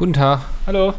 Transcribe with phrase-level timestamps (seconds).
[0.00, 0.40] Guten Tag.
[0.66, 0.94] Hallo.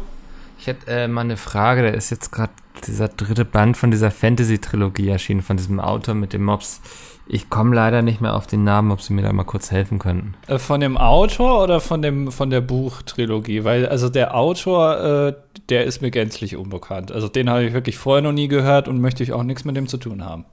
[0.60, 1.82] Ich hätte äh, mal eine Frage.
[1.82, 2.52] Da ist jetzt gerade
[2.86, 6.80] dieser dritte Band von dieser Fantasy-Trilogie erschienen, von diesem Autor mit dem Mops.
[7.26, 9.98] Ich komme leider nicht mehr auf den Namen, ob Sie mir da mal kurz helfen
[9.98, 10.34] könnten.
[10.46, 13.64] Äh, von dem Autor oder von, dem, von der Buchtrilogie?
[13.64, 15.34] Weil, also der Autor, äh,
[15.68, 17.10] der ist mir gänzlich unbekannt.
[17.10, 19.76] Also den habe ich wirklich vorher noch nie gehört und möchte ich auch nichts mit
[19.76, 20.44] dem zu tun haben.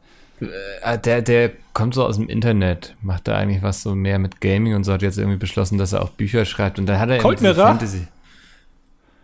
[0.81, 4.41] Äh, der, der kommt so aus dem Internet, macht da eigentlich was so mehr mit
[4.41, 6.79] Gaming und so, hat jetzt irgendwie beschlossen, dass er auch Bücher schreibt.
[6.79, 7.67] Und dann hat er Cold Mirror?
[7.67, 8.07] Fantasy.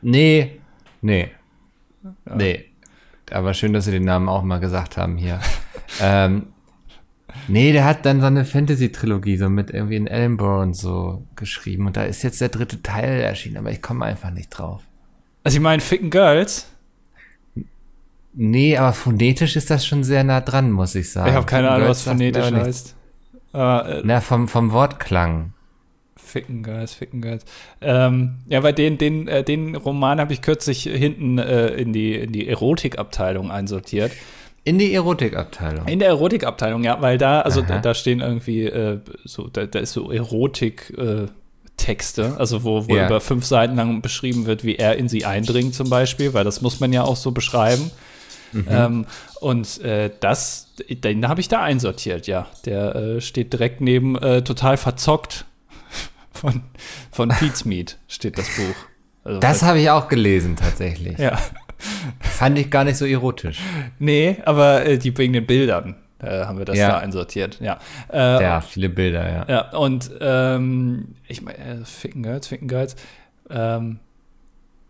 [0.07, 0.59] Nee,
[1.01, 1.31] nee,
[2.03, 2.35] Ja.
[2.35, 2.65] nee.
[3.31, 5.39] Aber schön, dass Sie den Namen auch mal gesagt haben hier.
[5.99, 6.45] ähm,
[7.47, 11.87] nee, der hat dann so eine Fantasy-Trilogie so mit irgendwie in Edinburgh und so geschrieben.
[11.87, 14.83] Und da ist jetzt der dritte Teil erschienen, aber ich komme einfach nicht drauf.
[15.43, 16.67] Also ich meine, Ficken Girls.
[18.33, 21.29] Nee, aber phonetisch ist das schon sehr nah dran, muss ich sagen.
[21.29, 22.95] ich habe keine Ahnung, was phonetisch heißt.
[23.53, 25.53] Aber, äh, Na, vom, vom Wortklang.
[26.35, 27.45] Ficken Girls, Ficken Girls.
[27.79, 32.13] Ähm, ja, weil den, den, äh, den Roman habe ich kürzlich hinten äh, in die,
[32.13, 34.11] in die Erotikabteilung einsortiert.
[34.65, 35.87] In die Erotikabteilung.
[35.87, 39.79] In der Erotikabteilung, ja, weil da, also da, da stehen irgendwie äh, so, da, da
[39.79, 40.93] ist so Erotik.
[40.97, 41.27] Äh,
[41.77, 43.05] Texte, also wo, wo Ja.
[43.07, 46.61] über fünf Seiten lang beschrieben wird, wie er in sie eindringt zum Beispiel, weil das
[46.61, 47.91] muss man ja auch so beschreiben.
[48.53, 48.65] Mhm.
[48.69, 49.05] Ähm,
[49.41, 52.47] und äh, das, den habe ich da einsortiert, ja.
[52.65, 55.45] Der äh, steht direkt neben äh, total verzockt
[56.35, 56.61] von,
[57.11, 58.75] von Pete's Meat steht das Buch.
[59.23, 61.17] Also, Das habe ich auch gelesen, tatsächlich.
[61.17, 61.37] ja.
[62.19, 63.59] Fand ich gar nicht so erotisch.
[63.99, 66.89] Nee, aber äh, die wegen den Bildern äh, haben wir das Ja.
[66.89, 67.79] da einsortiert, ja.
[68.11, 69.45] Äh, Ja, viele Bilder, ja.
[69.47, 72.95] Ja, und ähm, ich meine, äh, Ficken Girls, Ficken Girls.
[73.49, 73.99] Ähm,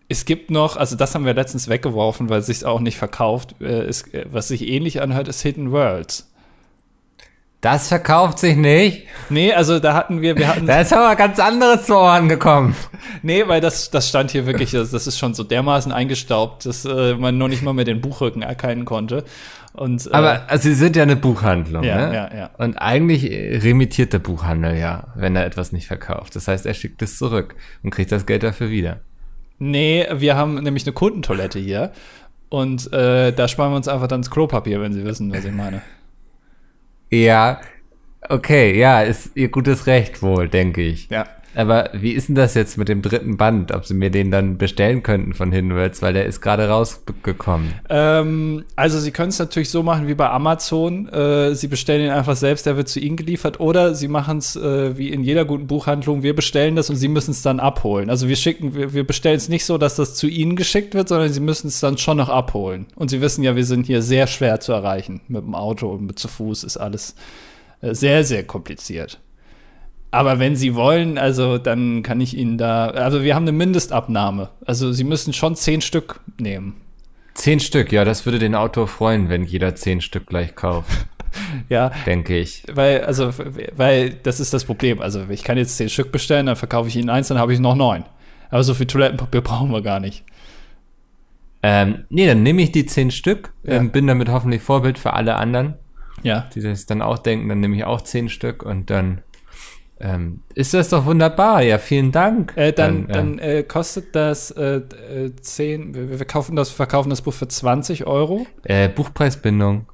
[0.07, 3.55] es gibt noch, also das haben wir letztens weggeworfen, weil es sich auch nicht verkauft.
[3.59, 6.31] Äh, es, äh, was sich ähnlich anhört, ist Hidden Worlds.
[7.61, 9.07] Das verkauft sich nicht.
[9.29, 12.75] Nee, also da hatten wir, wir hatten, Da ist aber ganz anderes zu Ohren gekommen.
[13.23, 16.85] nee, weil das, das stand hier wirklich, das, das ist schon so dermaßen eingestaubt, dass
[16.85, 19.23] äh, man noch nicht mal mehr den Buchrücken erkennen konnte.
[19.73, 22.15] Und, äh, Aber also, Sie sind ja eine Buchhandlung, Ja, ne?
[22.15, 22.49] ja, ja.
[22.59, 23.23] Und eigentlich
[23.63, 26.35] remittiert der Buchhandel ja, wenn er etwas nicht verkauft.
[26.35, 28.99] Das heißt, er schickt es zurück und kriegt das Geld dafür wieder.
[29.57, 31.91] Nee, wir haben nämlich eine Kundentoilette hier.
[32.49, 35.51] Und äh, da sparen wir uns einfach dann das Klopapier, wenn Sie wissen, was ich
[35.51, 35.81] meine.
[37.09, 37.61] Ja,
[38.29, 41.09] okay, ja, ist Ihr gutes Recht wohl, denke ich.
[41.09, 41.25] Ja.
[41.55, 43.71] Aber wie ist denn das jetzt mit dem dritten Band?
[43.71, 47.73] Ob Sie mir den dann bestellen könnten von Hinwärts, weil der ist gerade rausgekommen.
[47.89, 51.07] Ähm, also Sie können es natürlich so machen wie bei Amazon.
[51.09, 53.59] Äh, Sie bestellen ihn einfach selbst, der wird zu Ihnen geliefert.
[53.59, 56.23] Oder Sie machen es äh, wie in jeder guten Buchhandlung.
[56.23, 58.09] Wir bestellen das und Sie müssen es dann abholen.
[58.09, 61.07] Also wir schicken, wir, wir bestellen es nicht so, dass das zu Ihnen geschickt wird,
[61.07, 62.85] sondern Sie müssen es dann schon noch abholen.
[62.95, 65.21] Und Sie wissen ja, wir sind hier sehr schwer zu erreichen.
[65.27, 67.15] Mit dem Auto und mit zu Fuß ist alles
[67.81, 69.19] äh, sehr, sehr kompliziert.
[70.15, 74.49] Aber wenn Sie wollen, also dann kann ich Ihnen da, also wir haben eine Mindestabnahme.
[74.65, 76.75] Also Sie müssen schon zehn Stück nehmen.
[77.33, 80.89] Zehn Stück, ja, das würde den Autor freuen, wenn jeder zehn Stück gleich kauft,
[81.69, 82.63] Ja, denke ich.
[82.71, 83.33] Weil, also,
[83.75, 85.01] weil das ist das Problem.
[85.01, 87.59] Also, ich kann jetzt zehn Stück bestellen, dann verkaufe ich Ihnen eins, dann habe ich
[87.59, 88.05] noch neun.
[88.49, 90.23] Aber so viel Toilettenpapier brauchen wir gar nicht.
[91.61, 93.73] Ähm, nee, dann nehme ich die zehn Stück, Ja.
[93.73, 95.73] ähm, bin damit hoffentlich Vorbild für alle anderen,
[96.23, 96.47] Ja.
[96.53, 99.21] die das dann auch denken, dann nehme ich auch zehn Stück und dann
[99.99, 101.61] ähm, ist das doch wunderbar.
[101.63, 102.53] Ja, vielen Dank.
[102.57, 107.09] Äh, dann äh, dann äh, kostet das äh, äh, 10, wir wir verkaufen das, verkaufen
[107.09, 108.45] das Buch für 20 Euro.
[108.63, 109.85] äh, Buchpreisbindung.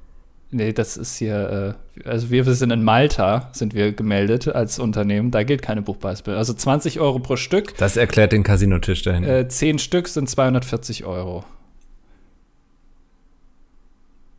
[0.54, 4.80] Nee, das ist hier, äh, also wir, wir sind in Malta, sind wir gemeldet als
[4.80, 6.40] Unternehmen, da gilt keine Buchpreisbindung.
[6.40, 9.24] Also 20 Euro pro Stück, Das erklärt den Casinotisch dahin.
[9.24, 11.46] äh, 10 Stück sind 240 Euro.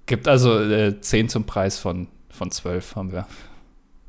[0.06, 3.26] Gibt also äh, 10 zum Preis von, von 12 haben wir.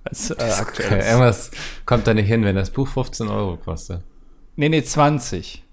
[0.03, 0.99] Als, äh, Okay, aktuell.
[1.01, 1.51] irgendwas
[1.85, 4.01] kommt da nicht hin, wenn das Buch 15 Euro kostet.
[4.55, 5.63] Nee, nee, 20.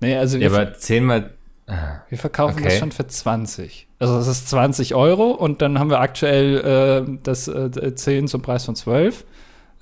[0.00, 1.30] Nee, also wir, Ja, aber zehnmal.
[1.66, 2.64] Ah, wir verkaufen okay.
[2.64, 3.86] das schon für 20.
[3.98, 8.42] Also das ist 20 Euro und dann haben wir aktuell äh, das äh, 10 zum
[8.42, 9.24] Preis von 12.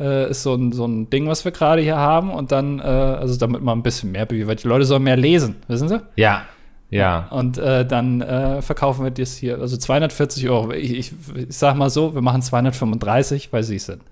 [0.00, 2.82] Äh, ist so ein, so ein Ding, was wir gerade hier haben und dann, äh,
[2.82, 6.00] also damit man ein bisschen mehr, weil die Leute sollen mehr lesen, wissen Sie?
[6.16, 6.42] Ja,
[6.90, 7.28] ja.
[7.30, 10.72] Und äh, dann äh, verkaufen wir das hier, also 240 Euro.
[10.72, 14.02] Ich, ich, ich sag mal so, wir machen 235, weil sie es sind.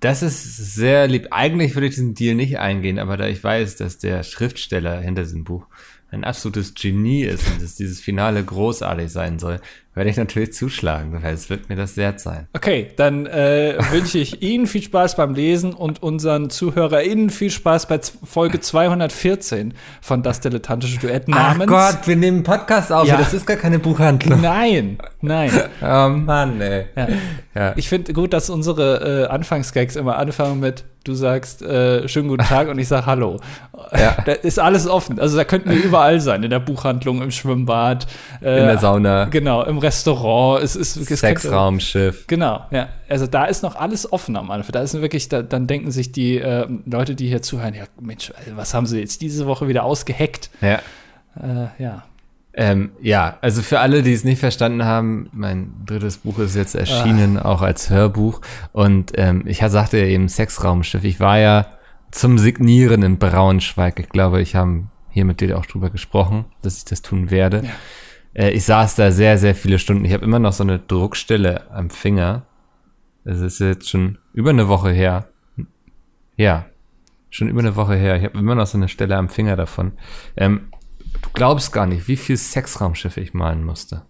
[0.00, 1.28] Das ist sehr lieb.
[1.30, 5.22] Eigentlich würde ich diesen Deal nicht eingehen, aber da ich weiß, dass der Schriftsteller hinter
[5.22, 5.66] diesem Buch
[6.10, 9.60] ein absolutes Genie ist und dass dieses Finale großartig sein soll,
[9.94, 12.46] werde ich natürlich zuschlagen, weil es wird mir das wert sein.
[12.52, 17.86] Okay, dann äh, wünsche ich Ihnen viel Spaß beim Lesen und unseren ZuhörerInnen viel Spaß
[17.86, 21.66] bei Folge 214 von Das Dilettantische Duett Ach namens.
[21.66, 23.16] Gott, wir nehmen einen Podcast auf, Ja.
[23.16, 24.40] das ist gar keine Buchhandlung.
[24.40, 25.50] Nein, nein.
[25.82, 26.86] Oh Mann, ey.
[26.94, 27.08] Ja.
[27.54, 27.72] Ja.
[27.76, 32.44] Ich finde gut, dass unsere äh, Anfangsgags immer anfangen mit du sagst äh, schönen guten
[32.44, 33.40] Tag und ich sag Hallo.
[33.96, 34.16] Ja.
[34.26, 35.18] Da ist alles offen.
[35.18, 38.06] Also da könnten wir überall sein, in der Buchhandlung, im Schwimmbad,
[38.42, 39.24] äh, in der Sauna.
[39.24, 39.89] Genau, im Restaurant.
[40.58, 42.26] Es ist es Sexraumschiff.
[42.26, 42.88] Genau, ja.
[43.08, 44.72] Also da ist noch alles offen am Anfang.
[44.72, 48.32] Da ist wirklich, da, dann denken sich die äh, Leute, die hier zuhören, ja Mensch,
[48.54, 50.50] was haben sie jetzt diese Woche wieder ausgeheckt?
[50.60, 50.80] Ja.
[51.40, 52.04] Äh, ja.
[52.52, 56.74] Ähm, ja, also für alle, die es nicht verstanden haben, mein drittes Buch ist jetzt
[56.74, 57.44] erschienen, ah.
[57.44, 58.40] auch als Hörbuch.
[58.72, 61.04] Und ähm, ich sagte ja eben Sexraumschiff.
[61.04, 61.66] Ich war ja
[62.10, 64.00] zum Signieren in Braunschweig.
[64.00, 67.62] Ich glaube, ich habe hier mit dir auch drüber gesprochen, dass ich das tun werde.
[67.64, 67.70] Ja.
[68.40, 70.04] Äh, ich saß da sehr, sehr viele Stunden.
[70.04, 72.46] Ich habe immer noch so eine Druckstelle am Finger.
[73.24, 75.28] Das ist jetzt schon über eine Woche her.
[76.36, 76.66] Ja,
[77.28, 78.16] schon über eine Woche her.
[78.16, 79.92] Ich habe immer noch so eine Stelle am Finger davon.
[80.36, 80.70] Ähm,
[81.22, 84.02] Du glaubst gar nicht, wie viel Sexraumschiffe ich malen musste.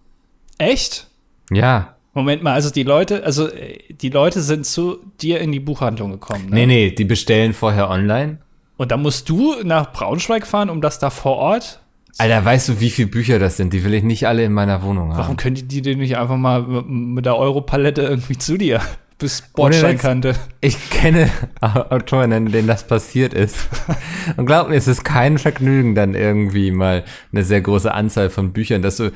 [0.57, 1.07] Echt?
[1.49, 1.95] Ja.
[2.13, 6.11] Moment mal, also die Leute, also äh, die Leute sind zu dir in die Buchhandlung
[6.11, 6.47] gekommen.
[6.49, 6.55] Ne?
[6.55, 8.39] Nee, nee, die bestellen vorher online.
[8.77, 11.80] Und dann musst du nach Braunschweig fahren, um das da vor Ort.
[12.17, 13.73] Alter, weißt du, wie viele Bücher das sind?
[13.73, 15.17] Die will ich nicht alle in meiner Wohnung haben.
[15.17, 18.81] Warum können die die nicht einfach mal mit der Europalette irgendwie zu dir?
[19.21, 20.33] bis Bordsteinkante.
[20.59, 21.29] Ich kenne
[21.61, 23.69] Autoren, denen das passiert ist.
[24.35, 28.51] Und glaub mir, es ist kein Vergnügen, dann irgendwie mal eine sehr große Anzahl von
[28.51, 29.11] Büchern, dass du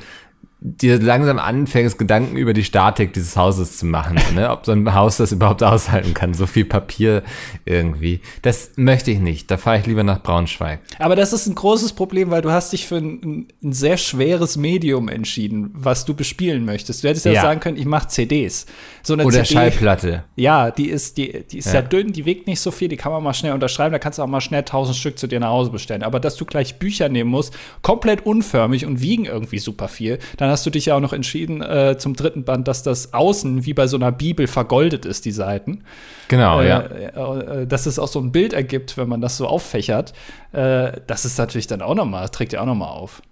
[0.68, 4.50] dir langsam anfängst, Gedanken über die Statik dieses Hauses zu machen, ne?
[4.50, 7.22] ob so ein Haus das überhaupt aushalten kann, so viel Papier
[7.64, 8.20] irgendwie.
[8.42, 9.48] Das möchte ich nicht.
[9.48, 10.80] Da fahre ich lieber nach Braunschweig.
[10.98, 14.56] Aber das ist ein großes Problem, weil du hast dich für ein, ein sehr schweres
[14.56, 17.04] Medium entschieden, was du bespielen möchtest.
[17.04, 18.66] Du hättest ja, ja sagen können, ich mache CDs.
[19.04, 20.24] So eine Oder CD, Schallplatte.
[20.34, 21.72] Ja, die ist, die, die ist ja.
[21.72, 24.18] sehr dünn, die wiegt nicht so viel, die kann man mal schnell unterschreiben, da kannst
[24.18, 26.02] du auch mal schnell tausend Stück zu dir nach Hause bestellen.
[26.02, 30.50] Aber dass du gleich Bücher nehmen musst, komplett unförmig und wiegen irgendwie super viel, dann
[30.50, 33.74] hast du dich ja auch noch entschieden äh, zum dritten Band, dass das außen wie
[33.74, 35.84] bei so einer Bibel vergoldet ist, die Seiten.
[36.28, 36.80] Genau, äh, ja.
[36.80, 40.12] Äh, dass es auch so ein Bild ergibt, wenn man das so auffächert.
[40.52, 43.22] Äh, das ist natürlich dann auch nochmal, trägt ja auch nochmal auf.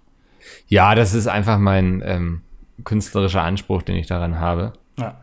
[0.67, 2.41] Ja, das ist einfach mein ähm,
[2.83, 4.73] künstlerischer Anspruch, den ich daran habe.
[4.97, 5.19] Ja.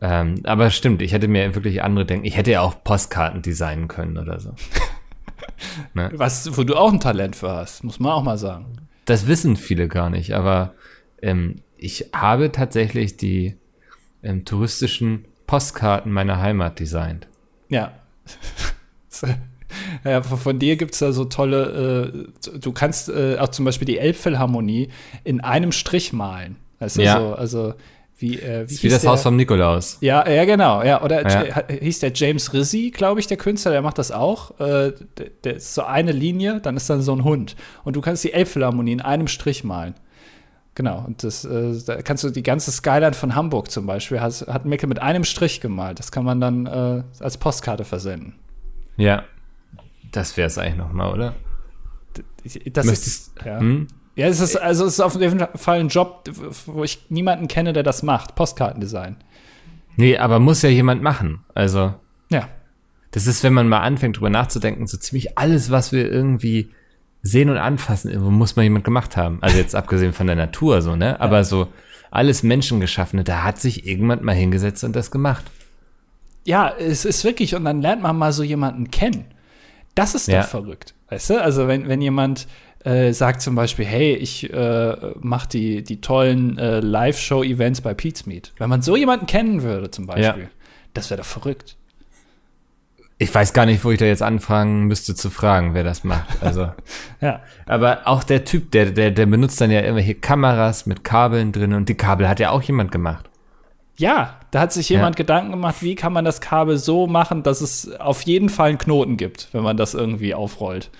[0.00, 2.26] Ähm, aber stimmt, ich hätte mir wirklich andere denken.
[2.26, 4.50] Ich hätte ja auch Postkarten designen können oder so.
[5.94, 6.10] ne?
[6.14, 8.88] Was, wo du auch ein Talent für hast, muss man auch mal sagen.
[9.04, 10.74] Das wissen viele gar nicht, aber
[11.22, 13.56] ähm, ich habe tatsächlich die
[14.22, 17.26] ähm, touristischen Postkarten meiner Heimat designt.
[17.68, 17.92] Ja.
[20.04, 23.86] ja von dir gibt es da so tolle, äh, du kannst äh, auch zum Beispiel
[23.86, 24.90] die Elbphilharmonie
[25.24, 26.56] in einem Strich malen.
[26.78, 27.20] Du, ja.
[27.20, 27.74] so, also
[28.18, 29.10] wie, äh, wie, wie das der?
[29.10, 29.98] Haus vom Nikolaus.
[30.00, 30.82] Ja, ja, genau.
[30.82, 31.64] Ja, oder ja.
[31.68, 34.58] hieß der James Rizzi, glaube ich, der Künstler, der macht das auch.
[34.60, 37.56] Äh, der, der, ist so eine Linie, dann ist dann so ein Hund.
[37.84, 39.94] Und du kannst die Elbphilharmonie in einem Strich malen.
[40.74, 44.46] Genau, und das, äh, da kannst du die ganze Skyline von Hamburg zum Beispiel, has,
[44.46, 45.98] hat Mickel mit einem Strich gemalt.
[45.98, 48.34] Das kann man dann äh, als Postkarte versenden.
[48.96, 49.24] Ja,
[50.12, 51.34] das wäre es eigentlich nochmal, oder?
[52.72, 53.60] Das Möchtest, ist, ja.
[53.60, 53.86] Hm?
[54.14, 56.28] Ja, es ist, also es ist auf jeden Fall ein Job,
[56.66, 58.34] wo ich niemanden kenne, der das macht.
[58.34, 59.16] Postkartendesign.
[59.96, 61.44] Nee, aber muss ja jemand machen.
[61.54, 61.94] Also.
[62.28, 62.48] Ja.
[63.10, 66.70] Das ist, wenn man mal anfängt, drüber nachzudenken, so ziemlich alles, was wir irgendwie
[67.22, 69.38] sehen und anfassen, muss man jemand gemacht haben.
[69.40, 71.20] Also jetzt abgesehen von der Natur, so, ne?
[71.20, 71.44] Aber ja.
[71.44, 71.68] so
[72.10, 75.44] alles Menschengeschaffene, da hat sich irgendjemand mal hingesetzt und das gemacht.
[76.44, 79.24] Ja, es ist wirklich, und dann lernt man mal so jemanden kennen.
[79.94, 80.42] Das ist doch ja.
[80.42, 80.94] verrückt.
[81.08, 81.40] Weißt du?
[81.40, 82.48] Also, wenn, wenn jemand
[82.84, 88.26] äh, sagt zum Beispiel, hey, ich äh, mache die, die tollen äh, Live-Show-Events bei Pete's
[88.26, 88.52] Meet.
[88.58, 90.48] Wenn man so jemanden kennen würde, zum Beispiel, ja.
[90.94, 91.76] das wäre doch verrückt.
[93.22, 96.42] Ich weiß gar nicht, wo ich da jetzt anfangen müsste zu fragen, wer das macht.
[96.42, 96.72] Also,
[97.20, 97.40] ja.
[97.66, 101.72] Aber auch der Typ, der, der, der benutzt dann ja irgendwelche Kameras mit Kabeln drin
[101.72, 103.30] und die Kabel hat ja auch jemand gemacht.
[103.96, 105.22] Ja, da hat sich jemand ja.
[105.22, 108.78] Gedanken gemacht, wie kann man das Kabel so machen, dass es auf jeden Fall einen
[108.78, 110.90] Knoten gibt, wenn man das irgendwie aufrollt.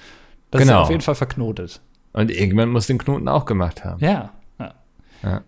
[0.52, 0.74] Das genau.
[0.74, 1.80] ist auf jeden Fall verknotet.
[2.12, 3.98] Und irgendjemand muss den Knoten auch gemacht haben.
[4.04, 4.30] Ja.
[4.60, 4.74] ja.
[5.24, 5.40] ja.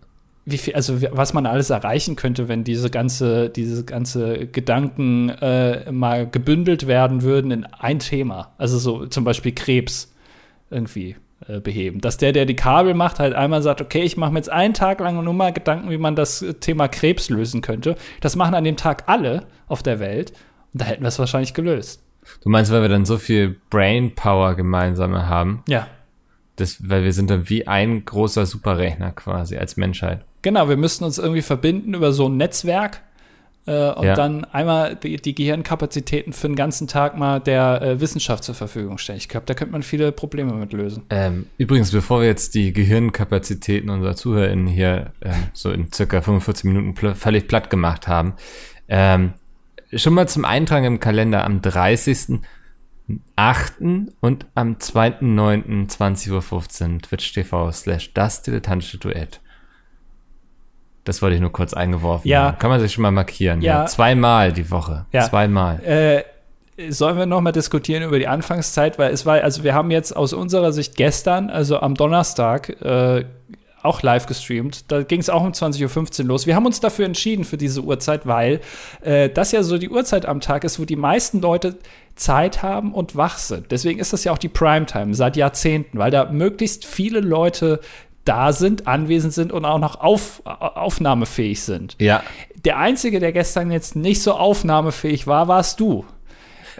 [0.47, 5.91] Wie viel, also was man alles erreichen könnte, wenn diese ganze, diese ganze Gedanken äh,
[5.91, 8.53] mal gebündelt werden würden in ein Thema.
[8.57, 10.13] Also so zum Beispiel Krebs
[10.69, 11.15] irgendwie
[11.47, 11.99] äh, beheben.
[11.99, 14.73] Dass der, der die Kabel macht, halt einmal sagt, okay, ich mache mir jetzt einen
[14.73, 17.95] Tag lang nur mal Gedanken, wie man das Thema Krebs lösen könnte.
[18.21, 20.31] Das machen an dem Tag alle auf der Welt
[20.73, 22.01] und da hätten wir es wahrscheinlich gelöst.
[22.41, 25.63] Du meinst, weil wir dann so viel Brainpower gemeinsam haben?
[25.67, 25.87] Ja.
[26.55, 30.23] Das, weil wir sind dann wie ein großer Superrechner quasi als Menschheit.
[30.45, 33.01] Genau, wir müssten uns irgendwie verbinden über so ein Netzwerk
[33.65, 34.13] äh, und ja.
[34.13, 38.99] dann einmal die, die, Gehirnkapazitäten für den ganzen Tag mal der äh, Wissenschaft zur Verfügung
[38.99, 39.17] stellen.
[39.17, 41.01] Ich glaube, da könnte man viele Probleme mit lösen.
[41.09, 46.65] Ähm, übrigens, bevor wir jetzt die Gehirnkapazitäten unserer ZuhörerInnen hier äh, so in circa 45
[46.65, 48.35] Minuten pl völlig platt gemacht haben,
[48.87, 49.33] ähm,
[49.93, 54.11] schon mal zum Eintragen im Kalender am 30.08.
[54.19, 59.41] und am 2.9.20.15 Uhr Twitch TV slash das dilettantische Duett.
[61.05, 62.43] Das wollte ich nur kurz eingeworfen Ja.
[62.47, 62.59] haben.
[62.59, 63.61] Kann man sich schon mal markieren.
[63.61, 63.85] Ja.
[63.85, 65.05] Zweimal die Woche.
[65.13, 65.29] Ja.
[65.29, 65.81] Zweimal.
[65.83, 66.23] Äh,
[66.91, 70.15] sollen wir noch mal diskutieren über die Anfangszeit, weil es war, also wir haben jetzt
[70.15, 73.23] aus unserer Sicht gestern, also am Donnerstag, äh,
[73.81, 74.91] auch live gestreamt.
[74.91, 76.47] Da ging es auch um 20.15 Uhr los.
[76.47, 78.59] Wir haben uns dafür entschieden für diese Uhrzeit, weil
[79.01, 81.77] äh, das ja so die Uhrzeit am Tag ist, wo die meisten Leute
[82.15, 83.71] Zeit haben und wach sind.
[83.71, 87.79] Deswegen ist das ja auch die Primetime seit Jahrzehnten, weil da möglichst viele Leute
[88.25, 91.95] da sind, anwesend sind und auch noch auf, aufnahmefähig sind.
[91.99, 92.23] Ja.
[92.65, 96.05] Der Einzige, der gestern jetzt nicht so aufnahmefähig war, warst du.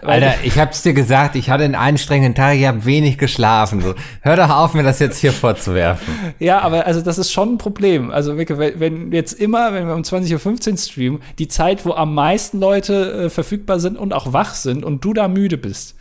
[0.02, 3.80] Weil- Alter, ich hab's dir gesagt, ich hatte einen anstrengenden Tag, ich habe wenig geschlafen.
[3.80, 3.94] So.
[4.20, 6.12] Hör doch auf, mir das jetzt hier vorzuwerfen.
[6.38, 8.10] Ja, aber also das ist schon ein Problem.
[8.10, 12.14] Also wirklich, wenn, jetzt immer, wenn wir um 20.15 Uhr streamen, die Zeit, wo am
[12.14, 15.96] meisten Leute äh, verfügbar sind und auch wach sind und du da müde bist,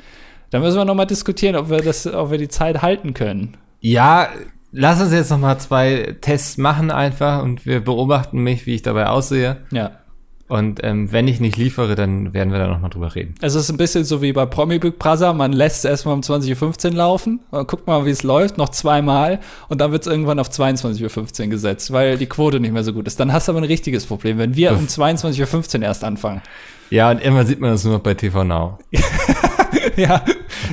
[0.50, 3.56] dann müssen wir noch mal diskutieren, ob wir, das, ob wir die Zeit halten können.
[3.80, 4.30] Ja,
[4.76, 8.82] lass uns jetzt noch mal zwei Tests machen einfach und wir beobachten mich, wie ich
[8.82, 9.58] dabei aussehe.
[9.72, 9.92] Ja.
[10.48, 13.34] Und ähm, wenn ich nicht liefere, dann werden wir da noch mal drüber reden.
[13.42, 15.34] Es ist ein bisschen so wie bei Promi Big Brother.
[15.34, 19.40] Man lässt es erstmal um 20.15 Uhr laufen, guckt mal, wie es läuft, noch zweimal
[19.70, 22.94] und dann wird es irgendwann auf 22.15 Uhr gesetzt, weil die Quote nicht mehr so
[22.94, 23.20] gut ist.
[23.20, 26.44] Dann hast du aber ein richtiges Problem, wenn wir um 22.15 Uhr erst anfangen.
[26.92, 28.78] Ja, und immer sieht man das nur noch bei TV Now.
[29.96, 30.24] ja,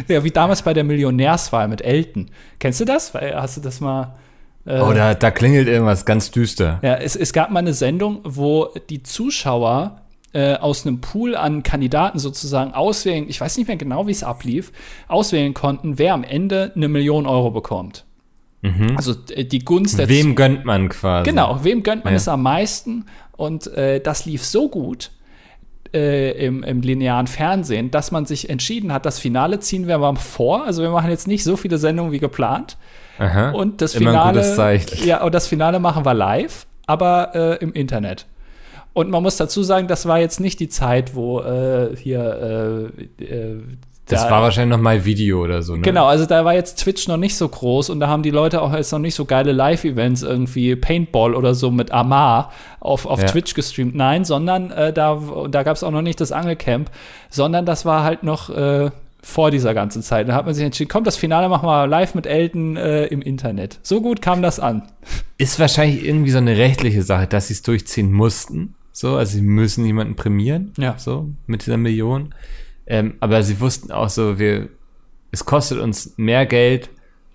[0.08, 2.30] ja, wie damals bei der Millionärswahl mit Elton.
[2.58, 3.14] Kennst du das?
[3.14, 4.14] Hast du das mal?
[4.64, 6.78] Äh, Oh, da, da klingelt irgendwas ganz düster.
[6.82, 10.02] ja, es, es gab mal eine Sendung, wo die Zuschauer
[10.34, 14.22] äh, aus einem Pool an Kandidaten sozusagen auswählen, ich weiß nicht mehr genau, wie es
[14.22, 14.72] ablief,
[15.08, 18.04] auswählen konnten, wer am Ende eine Million Euro bekommt.
[18.96, 21.28] Also äh, die Gunst der Wem gönnt man quasi?
[21.28, 22.16] Genau, wem gönnt man Ja.
[22.18, 23.06] es am meisten?
[23.36, 25.10] Und äh, das lief so gut
[25.94, 30.16] äh, im, im linearen Fernsehen, dass man sich entschieden hat, das Finale ziehen wir mal
[30.16, 30.64] vor.
[30.64, 32.76] Also wir machen jetzt nicht so viele Sendungen wie geplant.
[33.18, 33.50] Aha.
[33.50, 38.26] Und das Finale, ja, und das Finale machen wir live, aber äh, im Internet.
[38.94, 43.24] Und man muss dazu sagen, das war jetzt nicht die Zeit, wo äh, hier äh,
[43.24, 43.62] äh,
[44.12, 45.82] Das da- war wahrscheinlich noch mal Video oder so, ne?
[45.82, 48.62] Genau, also da war jetzt Twitch noch nicht so groß und da haben die Leute
[48.62, 53.20] auch jetzt noch nicht so geile Live-Events, irgendwie Paintball oder so mit Amar auf, auf
[53.20, 53.26] Ja.
[53.28, 53.94] Twitch gestreamt.
[53.94, 56.90] Nein, sondern äh, da, da gab es auch noch nicht das Angelcamp,
[57.30, 58.90] sondern das war halt noch äh,
[59.24, 60.28] vor dieser ganzen Zeit.
[60.28, 63.22] Da hat man sich entschieden, komm, das Finale machen wir live mit Elton äh, im
[63.22, 63.78] Internet.
[63.82, 64.82] So gut kam das an.
[65.38, 68.74] Ist wahrscheinlich irgendwie so eine rechtliche Sache, dass sie es durchziehen mussten.
[68.90, 70.72] So, also sie müssen jemanden prämieren.
[70.76, 70.96] Ja.
[70.98, 72.34] So, mit dieser Million.
[72.86, 74.68] Ähm, aber sie wussten auch so, wir,
[75.30, 76.90] es kostet uns mehr Geld,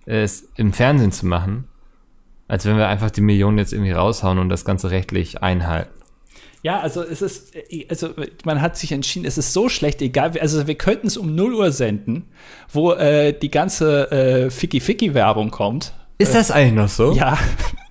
[0.05, 1.67] es im Fernsehen zu machen,
[2.47, 5.91] als wenn wir einfach die Million jetzt irgendwie raushauen und das Ganze rechtlich einhalten.
[6.63, 7.53] Ja, also es ist,
[7.89, 8.09] also
[8.43, 11.53] man hat sich entschieden, es ist so schlecht, egal, also wir könnten es um 0
[11.53, 12.25] Uhr senden,
[12.71, 15.93] wo äh, die ganze äh, Ficky-Ficky-Werbung kommt.
[16.17, 17.13] Ist das eigentlich noch so?
[17.13, 17.37] Ja,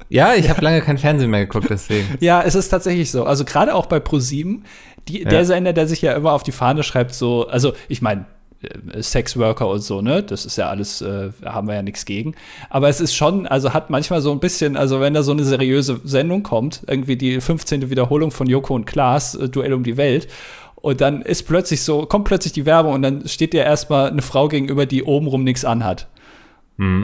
[0.08, 2.06] Ja, ich habe lange kein Fernsehen mehr geguckt, deswegen.
[2.20, 3.24] Ja, es ist tatsächlich so.
[3.24, 4.64] Also gerade auch bei ProSieben,
[5.08, 8.26] die, der Sender, der sich ja immer auf die Fahne schreibt, so, also ich meine,
[8.62, 10.22] äh, Sexworker und so, ne?
[10.22, 12.34] Das ist ja alles, äh, haben wir ja nichts gegen.
[12.70, 15.44] Aber es ist schon, also hat manchmal so ein bisschen, also wenn da so eine
[15.44, 17.90] seriöse Sendung kommt, irgendwie die 15.
[17.90, 20.28] Wiederholung von Joko und Klaas, äh, Duell um die Welt,
[20.76, 24.22] und dann ist plötzlich so, kommt plötzlich die Werbung und dann steht dir erstmal eine
[24.22, 26.06] Frau gegenüber, die obenrum nichts anhat.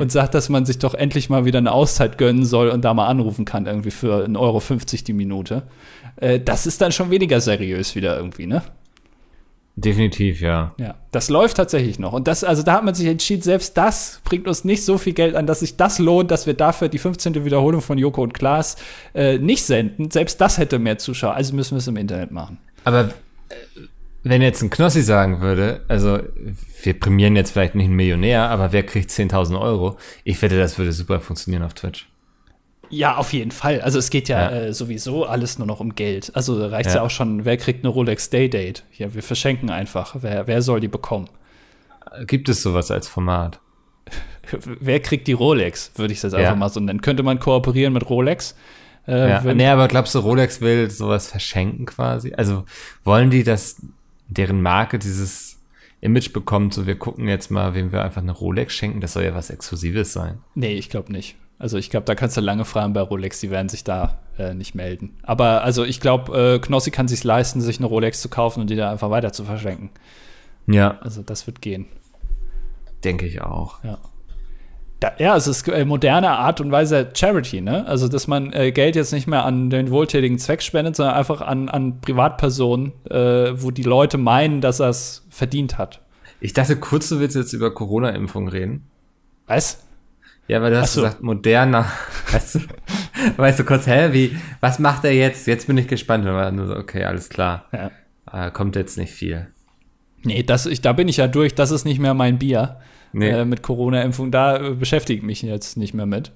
[0.01, 2.93] Und sagt, dass man sich doch endlich mal wieder eine Auszeit gönnen soll und da
[2.93, 4.61] mal anrufen kann, irgendwie für 1,50 Euro
[5.07, 5.63] die Minute.
[6.17, 8.63] Äh, das ist dann schon weniger seriös wieder irgendwie, ne?
[9.75, 10.75] Definitiv, ja.
[10.79, 12.13] Ja, das läuft tatsächlich noch.
[12.13, 15.15] Und das, also da hat man sich entschieden, selbst das bringt uns nicht so viel
[15.15, 17.45] Geld an, dass sich das lohnt, dass wir dafür die 15.
[17.47, 18.77] Wiederholung von Joko und Klaas
[19.15, 20.11] äh, nicht senden.
[20.11, 21.35] Selbst das hätte mehr Zuschauer.
[21.35, 22.59] Also müssen wir es im Internet machen.
[22.85, 23.05] Aber
[23.49, 23.55] äh,
[24.25, 26.19] wenn jetzt ein Knossi sagen würde, also
[26.83, 29.97] wir prämieren jetzt vielleicht nicht einen Millionär, aber wer kriegt 10.000 Euro?
[30.23, 32.12] Ich wette, das würde super funktionieren auf Twitch.
[32.93, 33.81] Ja, auf jeden Fall.
[33.81, 34.57] Also es geht ja, Ja.
[34.67, 36.31] Äh, sowieso alles nur noch um Geld.
[36.35, 36.97] Also da reicht ja.
[36.97, 37.03] Ja.
[37.03, 38.85] auch schon, wer kriegt eine Rolex Day Date?
[38.97, 40.17] Ja, wir verschenken einfach.
[40.21, 41.29] Wer, wer soll die bekommen?
[42.27, 43.59] Gibt es sowas als Format?
[44.81, 46.55] Wer kriegt die Rolex, würde ich das einfach Ja.
[46.57, 47.01] mal so nennen.
[47.01, 48.55] Könnte man kooperieren mit Rolex?
[49.09, 49.41] Äh, Ja.
[49.55, 52.35] Nee, aber glaubst du, Rolex will sowas verschenken quasi?
[52.35, 52.65] Also
[53.05, 53.77] wollen die, dass
[54.29, 55.59] deren Marke dieses
[56.03, 59.01] Image bekommt, so wir gucken jetzt mal, wem wir einfach eine Rolex schenken?
[59.01, 60.39] Das soll ja was Exklusives sein.
[60.55, 61.37] Nee, ich glaube nicht.
[61.63, 64.53] Also ich glaube, da kannst du lange fragen bei Rolex, die werden sich da äh,
[64.53, 65.17] nicht melden.
[65.23, 68.69] Aber also ich glaube, äh, Knossi kann sich leisten, sich eine Rolex zu kaufen und
[68.69, 69.91] die da einfach weiter zu verschenken.
[70.67, 71.87] Ja, Also das wird gehen.
[73.05, 73.83] denke ich auch.
[73.85, 73.99] Ja.
[74.99, 77.87] Da, ja, es ist äh, moderne Art und Weise Charity, ne?
[77.87, 81.41] Also, dass man äh, Geld jetzt nicht mehr an den wohltätigen Zweck spendet, sondern einfach
[81.43, 86.01] an, an Privatpersonen, äh, wo die Leute meinen, dass er es verdient hat.
[86.41, 88.89] Ich dachte kurz, du willst jetzt über Corona-Impfung reden.
[89.47, 89.79] Was?
[90.49, 91.03] Ja, weil du hast so.
[91.03, 91.87] gesagt, moderner.
[92.33, 92.61] Weißt du,
[93.37, 95.47] weißt du kurz, hä, wie, was macht er jetzt?
[95.47, 96.27] Jetzt bin ich gespannt.
[96.27, 97.67] Und nur so, okay, alles klar.
[97.73, 97.91] Ja.
[98.47, 99.49] Äh, kommt jetzt nicht viel.
[100.23, 101.55] Nee, das, ich, da bin ich ja durch.
[101.55, 102.81] Das ist nicht mehr mein Bier
[103.13, 103.29] Nee.
[103.29, 104.31] äh, mit Corona-Impfung.
[104.31, 106.33] Da äh, beschäftige ich mich jetzt nicht mehr mit.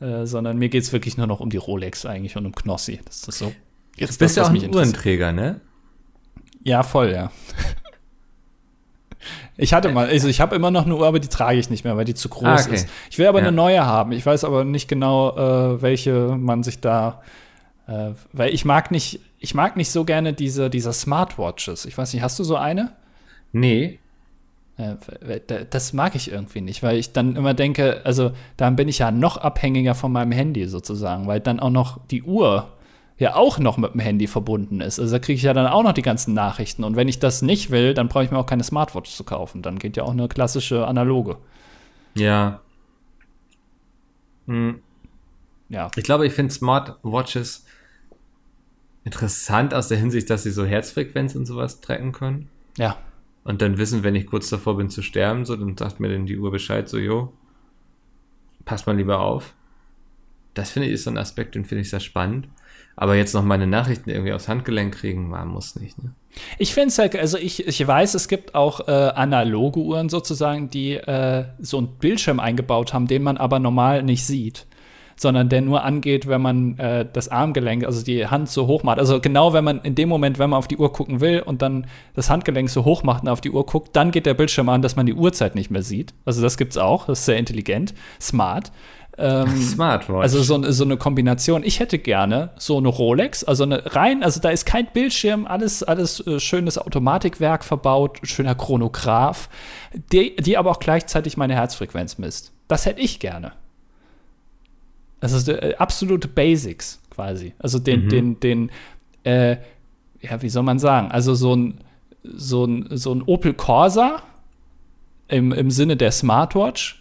[0.00, 3.00] Äh, sondern mir geht es wirklich nur noch um die Rolex eigentlich und um Knossi.
[3.04, 3.52] Das ist so.
[3.96, 4.74] Jetzt bist du das, auch was ein.
[4.74, 5.60] Uhrenträger, ne?
[6.62, 7.30] Ja, voll, ja.
[9.60, 11.84] Ich hatte mal, also ich habe immer noch eine Uhr, aber die trage ich nicht
[11.84, 12.74] mehr, weil die zu groß Ah, okay.
[12.74, 12.88] ist.
[13.10, 13.48] Ich will aber Ja.
[13.48, 14.12] eine neue haben.
[14.12, 17.20] Ich weiß aber nicht genau, äh, welche man sich da,
[17.86, 21.84] äh, weil ich mag nicht, ich mag nicht so gerne diese, diese Smartwatches.
[21.84, 22.92] Ich weiß nicht, hast du so eine?
[23.52, 23.98] Nee.
[24.78, 24.94] Äh,
[25.68, 29.10] das mag ich irgendwie nicht, weil ich dann immer denke, also dann bin ich ja
[29.10, 32.68] noch abhängiger von meinem Handy sozusagen, weil dann auch noch die Uhr
[33.20, 34.98] ja auch noch mit dem Handy verbunden ist.
[34.98, 36.82] Also da kriege ich ja dann auch noch die ganzen Nachrichten.
[36.82, 39.60] Und wenn ich das nicht will, dann brauche ich mir auch keine Smartwatch zu kaufen.
[39.60, 41.36] Dann geht ja auch eine klassische analoge.
[42.14, 42.60] Ja.
[44.46, 44.80] Hm.
[45.68, 45.90] Ja.
[45.96, 47.66] Ich glaube, ich finde Smartwatches
[49.04, 52.48] interessant aus der Hinsicht, dass sie so Herzfrequenz und sowas tracken können.
[52.78, 52.96] Ja.
[53.44, 56.24] Und dann wissen, wenn ich kurz davor bin zu sterben, so, dann sagt mir dann
[56.24, 57.32] die Uhr Bescheid, so, jo,
[58.64, 59.54] passt mal lieber auf.
[60.54, 62.48] Das finde ich ist so ein Aspekt, den finde ich sehr spannend.
[63.00, 66.12] Aber jetzt noch meine Nachrichten irgendwie aufs Handgelenk kriegen, man muss nicht, ne?
[66.58, 70.68] Ich finde es halt, also ich, ich weiß, es gibt auch äh, analoge Uhren sozusagen,
[70.68, 74.66] die äh, so einen Bildschirm eingebaut haben, den man aber normal nicht sieht,
[75.16, 78.98] sondern der nur angeht, wenn man äh, das Armgelenk, also die Hand so hoch macht.
[78.98, 81.62] Also genau, wenn man in dem Moment, wenn man auf die Uhr gucken will und
[81.62, 84.68] dann das Handgelenk so hoch macht und auf die Uhr guckt, dann geht der Bildschirm
[84.68, 86.12] an, dass man die Uhrzeit nicht mehr sieht.
[86.26, 88.72] Also das gibt's auch, das ist sehr intelligent, smart.
[89.18, 90.22] Ähm, Smartwatch.
[90.22, 91.62] also so, so eine Kombination.
[91.64, 95.82] Ich hätte gerne so eine Rolex, also eine rein, also da ist kein Bildschirm, alles,
[95.82, 99.48] alles äh, schönes Automatikwerk verbaut, schöner Chronograph,
[100.12, 102.52] die, die aber auch gleichzeitig meine Herzfrequenz misst.
[102.68, 103.52] Das hätte ich gerne.
[105.20, 107.52] Das ist äh, absolute Basics quasi.
[107.58, 108.08] Also den, Mhm.
[108.08, 108.70] den, den,
[109.24, 109.56] äh,
[110.22, 111.10] ja, wie soll man sagen?
[111.10, 111.78] Also so ein,
[112.22, 114.22] so ein, so ein Opel Corsa
[115.28, 116.99] im, im Sinne der Smartwatch,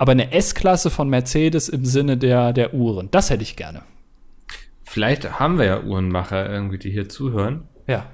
[0.00, 3.10] aber eine S-Klasse von Mercedes im Sinne der, der Uhren.
[3.10, 3.82] Das hätte ich gerne.
[4.82, 8.06] Vielleicht haben wir ja Uhrenmacher irgendwie, die hier zuhören Ja.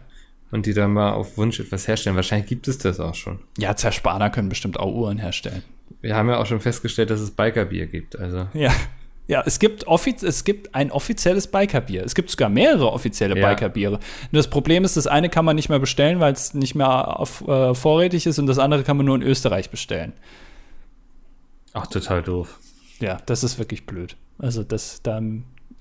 [0.51, 2.17] und die dann mal auf Wunsch etwas herstellen.
[2.17, 3.39] Wahrscheinlich gibt es das auch schon.
[3.57, 5.63] Ja, Zerspaner können bestimmt auch Uhren herstellen.
[6.01, 8.19] Wir haben ja auch schon festgestellt, dass es Bikerbier gibt.
[8.19, 8.73] Also Ja.
[9.29, 12.05] Ja, es gibt, offiz es gibt ein offizielles Bikerbier.
[12.05, 13.49] Es gibt sogar mehrere offizielle Ja.
[13.49, 13.99] Bikerbiere.
[14.33, 17.19] Nur das Problem ist, das eine kann man nicht mehr bestellen, weil es nicht mehr
[17.21, 20.13] auf, äh, vorrätig ist und das andere kann man nur in Österreich bestellen.
[21.77, 22.59] Auch total doof.
[23.01, 24.17] Ja, das ist wirklich blöd.
[24.39, 25.21] Also das da,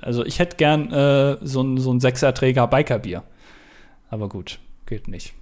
[0.01, 3.23] also ich hätte gern äh, so ein so ein Sechserträger Bikerbier.
[4.09, 5.33] Aber gut, geht nicht.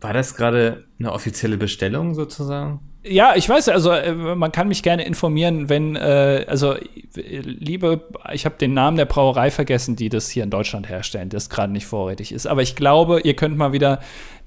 [0.00, 2.80] War das gerade eine offizielle Bestellung sozusagen?
[3.02, 6.74] Ja, ich weiß, also äh, man kann mich gerne informieren, wenn, äh, also
[7.14, 11.48] liebe, ich habe den Namen der Brauerei vergessen, die das hier in Deutschland herstellen, das
[11.48, 12.46] gerade nicht vorrätig ist.
[12.46, 14.00] Aber ich glaube, ihr könnt mal wieder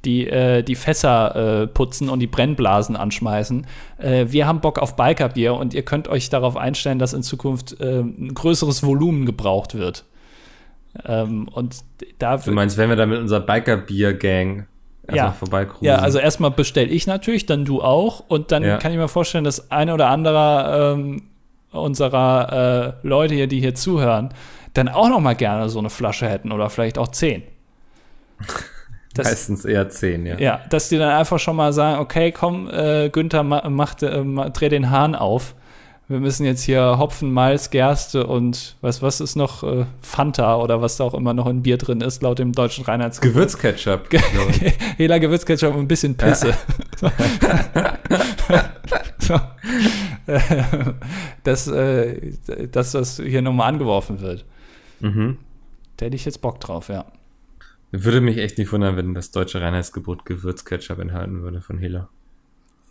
[0.06, 3.66] die, äh, die Fässer äh, putzen und die Brennblasen anschmeißen.
[3.98, 7.80] Äh, wir haben Bock auf Bikerbier und ihr könnt euch darauf einstellen, dass in Zukunft
[7.80, 10.06] äh, ein größeres Volumen gebraucht wird.
[11.06, 11.78] Ähm, und
[12.20, 14.68] da Du meinst, wenn wir da mit unserer Bikerbier-Gang
[15.12, 15.34] Ja.
[15.82, 18.24] Ja, also erstmal bestelle ich natürlich, dann du auch.
[18.28, 18.78] Und dann Ja.
[18.78, 21.24] kann ich mir vorstellen, dass ein oder andere ähm,
[21.72, 24.30] unserer äh, Leute hier, die hier zuhören,
[24.74, 27.44] dann auch noch mal gerne so eine Flasche hätten oder vielleicht auch zehn.
[29.16, 30.40] Das, Meistens eher zehn, ja.
[30.40, 34.50] ja, dass die dann einfach schon mal sagen, okay, komm, äh, Günther, ma, mach, äh,
[34.50, 35.54] dreh den Hahn auf.
[36.10, 40.82] Wir müssen jetzt hier Hopfen, Malz, Gerste und was, was ist noch äh, Fanta oder
[40.82, 43.34] was da auch immer noch in Bier drin ist, laut dem deutschen Reinheitsgebot.
[43.34, 44.10] Gewürzketchup.
[44.12, 44.74] ich.
[44.98, 46.54] Hela Gewürzketchup und ein bisschen Pisse.
[49.20, 49.40] so.
[50.28, 50.42] Äh,
[51.44, 52.34] dass, äh,
[52.68, 54.46] dass das hier nochmal angeworfen wird.
[55.00, 55.38] mhm.
[55.96, 57.06] Da hätte ich jetzt Bock drauf, ja.
[57.92, 62.10] Würde mich echt nicht wundern, wenn das deutsche Reinheitsgebot Gewürzketchup enthalten würde von Hela.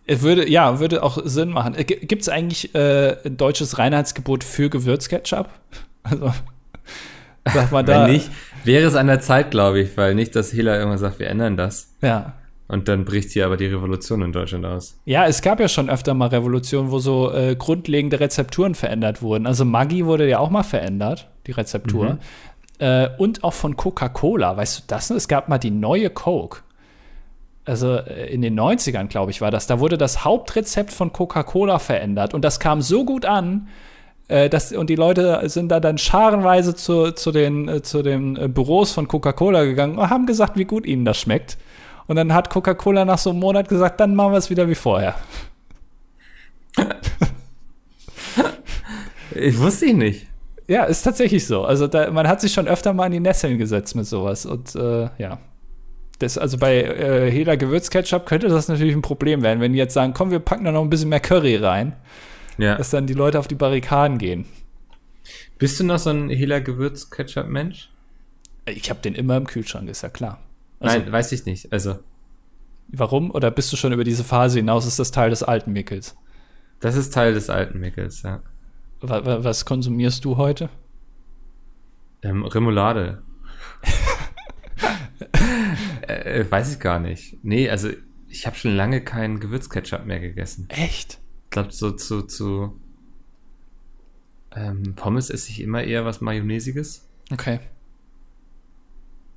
[0.06, 1.74] Es würde, ja, würde auch Sinn machen.
[1.74, 5.48] Gibt es eigentlich äh, ein deutsches Reinheitsgebot für Gewürzketchup?
[6.04, 6.32] Also,
[7.44, 8.06] sag mal da.
[8.06, 8.28] Wenn nicht,
[8.64, 11.56] wäre es an der Zeit, glaube ich, weil nicht, dass Hela irgendwann sagt, wir ändern
[11.56, 11.94] das.
[12.02, 12.32] Ja.
[12.66, 14.98] Und dann bricht hier aber die Revolution in Deutschland aus.
[15.04, 19.46] Ja, es gab ja schon öfter mal Revolutionen, wo so äh, grundlegende Rezepturen verändert wurden.
[19.46, 22.14] Also Maggi wurde ja auch mal verändert, die Rezeptur.
[22.14, 22.18] Mhm.
[22.78, 25.10] Äh, und auch von Coca-Cola, weißt du das?
[25.10, 26.62] Es gab mal die neue Coke.
[27.64, 31.78] Also äh, in den 90ern, glaube ich, war das, da wurde das Hauptrezept von Coca-Cola
[31.78, 33.68] verändert und das kam so gut an,
[34.28, 38.52] äh, das, und die Leute sind da dann scharenweise zu, zu den, äh, zu den
[38.52, 41.58] Büros von Coca-Cola gegangen und haben gesagt, wie gut ihnen das schmeckt.
[42.06, 44.74] Und dann hat Coca-Cola nach so einem Monat gesagt, dann machen wir es wieder wie
[44.74, 45.14] vorher.
[49.34, 50.26] ich wusste ich nicht.
[50.66, 51.64] Ja, ist tatsächlich so.
[51.64, 54.46] Also da, man hat sich schon öfter mal in die Nesseln gesetzt mit sowas.
[54.46, 55.38] Und äh, ja.
[56.22, 59.92] Das, also bei äh, Hela Gewürzketchup könnte das natürlich ein Problem werden, wenn die jetzt
[59.92, 61.96] sagen, komm, wir packen da noch ein bisschen mehr Curry rein.
[62.58, 62.76] Ja.
[62.76, 64.44] Dass dann die Leute auf die Barrikaden gehen.
[65.58, 67.90] Bist du noch so ein Hela Gewürzketchup-Mensch?
[68.66, 70.40] Ich habe den immer im Kühlschrank, ist ja klar.
[70.78, 71.72] Also, Nein, weiß ich nicht.
[71.72, 71.98] Also.
[72.86, 73.32] Warum?
[73.32, 74.86] Oder bist du schon über diese Phase hinaus?
[74.86, 76.14] Ist das Teil des alten Mickels?
[76.78, 78.42] Das ist Teil des alten Mickels, ja.
[79.00, 80.68] Was, was konsumierst du heute?
[82.22, 83.22] Ähm, Remoulade.
[86.12, 87.38] äh, weiß ich gar nicht.
[87.42, 87.90] Nee, also
[88.28, 90.66] ich habe schon lange keinen Gewürzketchup mehr gegessen.
[90.68, 91.18] Echt?
[91.44, 92.80] Ich glaube, so zu, zu
[94.54, 97.08] ähm, Pommes esse ich immer eher was Mayonnaisiges.
[97.30, 97.60] Okay.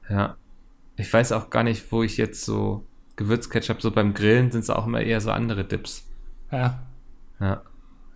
[0.09, 0.37] Ja.
[0.97, 2.85] Ich weiß auch gar nicht, wo ich jetzt so
[3.15, 6.07] Gewürzketchup, so beim Grillen sind es auch immer eher so andere Dips.
[6.51, 6.87] Ja.
[7.39, 7.63] Ja.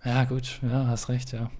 [0.04, 1.50] Ja, gut, ja, hast recht, ja.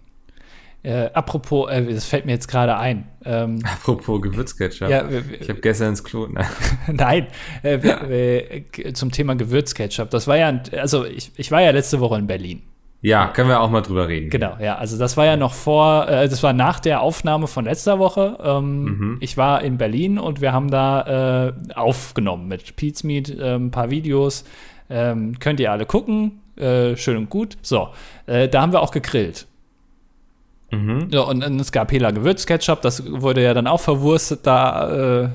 [0.83, 3.07] Äh, apropos, äh, das fällt mir jetzt gerade ein.
[3.25, 4.89] Ähm, apropos Gewürzketchup.
[4.89, 6.27] Ja, ich habe gestern ins Klo.
[6.27, 6.45] Ne?
[6.87, 7.27] Nein,
[7.63, 10.11] äh, wir, wir, zum Thema Gewürzketchup.
[10.11, 12.63] Das war ja, also ich, ich war ja letzte Woche in Berlin.
[13.03, 14.29] Ja, können wir auch mal drüber reden.
[14.29, 14.77] Genau, ja.
[14.77, 18.39] Also das war ja noch vor, äh, das war nach der Aufnahme von letzter Woche.
[18.43, 19.17] Ähm, mhm.
[19.21, 23.71] Ich war in Berlin und wir haben da äh, aufgenommen mit Pete's Meet äh, ein
[23.71, 24.45] paar Videos.
[24.91, 26.41] Ähm, könnt ihr alle gucken.
[26.57, 27.57] Äh, schön und gut.
[27.63, 27.89] So,
[28.27, 29.47] äh, da haben wir auch gegrillt.
[30.71, 31.09] Mhm.
[31.11, 35.29] Ja, und, und, es gab Hela Gewürzketchup, das wurde ja dann auch verwurstet, da äh,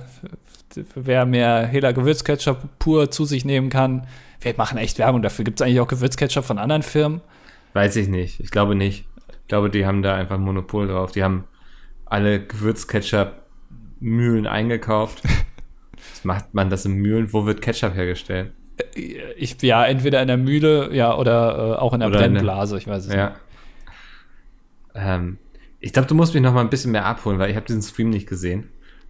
[0.96, 4.08] wer mehr Hela Gewürzketchup pur zu sich nehmen kann.
[4.42, 5.46] Wir machen echt Werbung dafür.
[5.46, 7.22] Gibt es eigentlich auch Gewürzketchup von anderen Firmen?
[7.74, 8.40] Weiß ich nicht.
[8.40, 9.06] Ich glaube nicht.
[9.28, 11.12] Ich glaube, die haben da einfach ein Monopol drauf.
[11.12, 11.46] Die haben
[12.06, 15.22] alle Gewürzketchup-Mühlen eingekauft.
[16.12, 17.34] Was macht man das in Mühlen?
[17.34, 18.52] Wo wird Ketchup hergestellt?
[19.38, 22.88] Ich, ja, entweder in der Mühle, ja, oder äh, auch in der oder Brennblase, ich
[22.88, 23.30] weiß es ja.
[23.30, 23.40] nicht.
[24.96, 25.38] Ähm,
[25.80, 27.82] ich glaube, du musst mich noch mal ein bisschen mehr abholen, weil ich habe diesen
[27.82, 28.70] Stream nicht gesehen.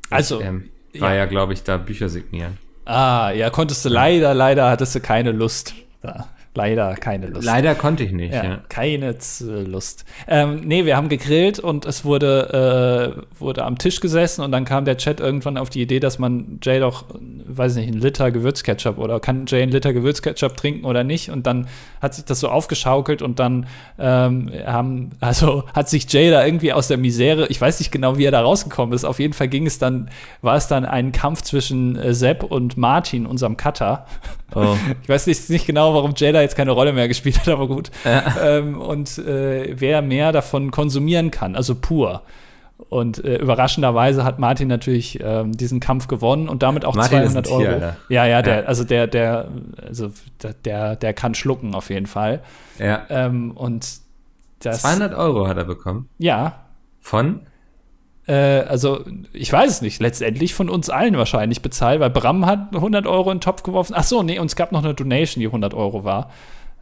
[0.09, 0.69] Also, ich, ähm,
[0.99, 2.57] war ja, ja glaube ich, da Bücher signieren.
[2.85, 5.73] Ah, ja, konntest du leider, leider hattest du keine Lust.
[6.01, 7.45] Da leider keine Lust.
[7.45, 8.43] Leider konnte ich nicht, ja.
[8.43, 8.59] ja.
[8.69, 9.15] Keine
[9.65, 10.05] Lust.
[10.27, 14.65] Ähm, nee, wir haben gegrillt und es wurde, äh, wurde am Tisch gesessen und dann
[14.65, 17.05] kam der Chat irgendwann auf die Idee, dass man Jay doch,
[17.47, 21.45] weiß nicht, einen Liter Gewürzketchup oder kann Jay einen Liter Gewürzketchup trinken oder nicht und
[21.45, 21.67] dann
[22.01, 23.67] hat sich das so aufgeschaukelt und dann
[23.99, 28.17] ähm, haben, also hat sich Jay da irgendwie aus der Misere, ich weiß nicht genau,
[28.17, 30.09] wie er da rausgekommen ist, auf jeden Fall ging es dann,
[30.41, 34.05] war es dann ein Kampf zwischen äh, Sepp und Martin, unserem Cutter.
[34.53, 34.75] Oh.
[35.03, 37.67] Ich weiß nicht, nicht genau, warum Jay da jetzt keine Rolle mehr gespielt hat, aber
[37.67, 37.91] gut.
[38.03, 38.57] Ja.
[38.57, 42.21] Ähm, und äh, wer mehr davon konsumieren kann, also pur.
[42.89, 47.49] Und äh, überraschenderweise hat Martin natürlich ähm, diesen Kampf gewonnen und damit auch Martin 200
[47.49, 47.59] Euro.
[47.61, 48.65] Tier, ja, ja, der, ja.
[48.65, 49.47] also der, der,
[49.81, 50.11] also
[50.65, 52.41] der, der kann schlucken auf jeden Fall.
[52.77, 53.05] Ja.
[53.09, 53.99] Ähm, und
[54.59, 54.81] das.
[54.81, 56.09] 200 Euro hat er bekommen.
[56.17, 56.65] Ja.
[56.99, 57.41] Von?
[58.27, 62.73] Äh, also ich weiß es nicht, letztendlich von uns allen wahrscheinlich bezahlt, weil Bram hat
[62.73, 63.93] 100 Euro in den Topf geworfen.
[63.95, 66.31] Ach so, nee, und es gab noch eine Donation, die 100 Euro war.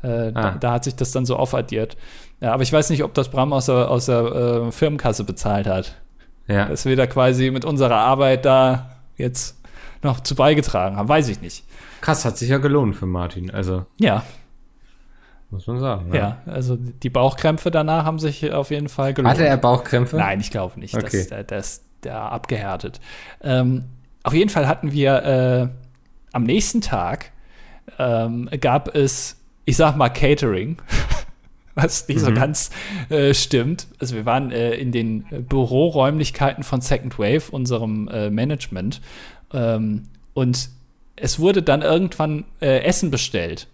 [0.03, 0.31] Äh, ah.
[0.31, 1.97] da, da, hat sich das dann so aufaddiert.
[2.41, 5.67] Ja, aber ich weiß nicht, ob das Bram aus der, aus der äh, Firmenkasse bezahlt
[5.67, 5.95] hat.
[6.47, 6.65] Ja.
[6.65, 9.57] Dass wir da quasi mit unserer Arbeit da jetzt
[10.01, 11.63] noch zu beigetragen haben, weiß ich nicht.
[12.01, 13.85] Krass, hat sich ja gelohnt für Martin, also.
[13.97, 14.23] Ja,
[15.53, 16.13] muss man sagen.
[16.13, 16.37] Ja.
[16.45, 19.33] ja, also die Bauchkrämpfe danach haben sich auf jeden Fall gelohnt.
[19.33, 20.17] Hatte er Bauchkrämpfe?
[20.17, 20.95] Nein, ich glaube nicht.
[20.95, 21.19] Okay.
[21.19, 22.99] Das, der, der ist der abgehärtet.
[23.41, 23.85] Ähm,
[24.23, 25.67] auf jeden Fall hatten wir äh,
[26.33, 27.31] am nächsten Tag
[27.97, 30.77] ähm, gab es, ich sag mal, Catering.
[31.75, 32.25] was nicht mhm.
[32.25, 32.69] so ganz
[33.09, 33.87] äh, stimmt.
[33.99, 39.01] Also wir waren äh, in den Büroräumlichkeiten von Second Wave, unserem äh, Management,
[39.53, 40.03] ähm,
[40.35, 40.69] und
[41.15, 43.67] es wurde dann irgendwann äh, Essen bestellt.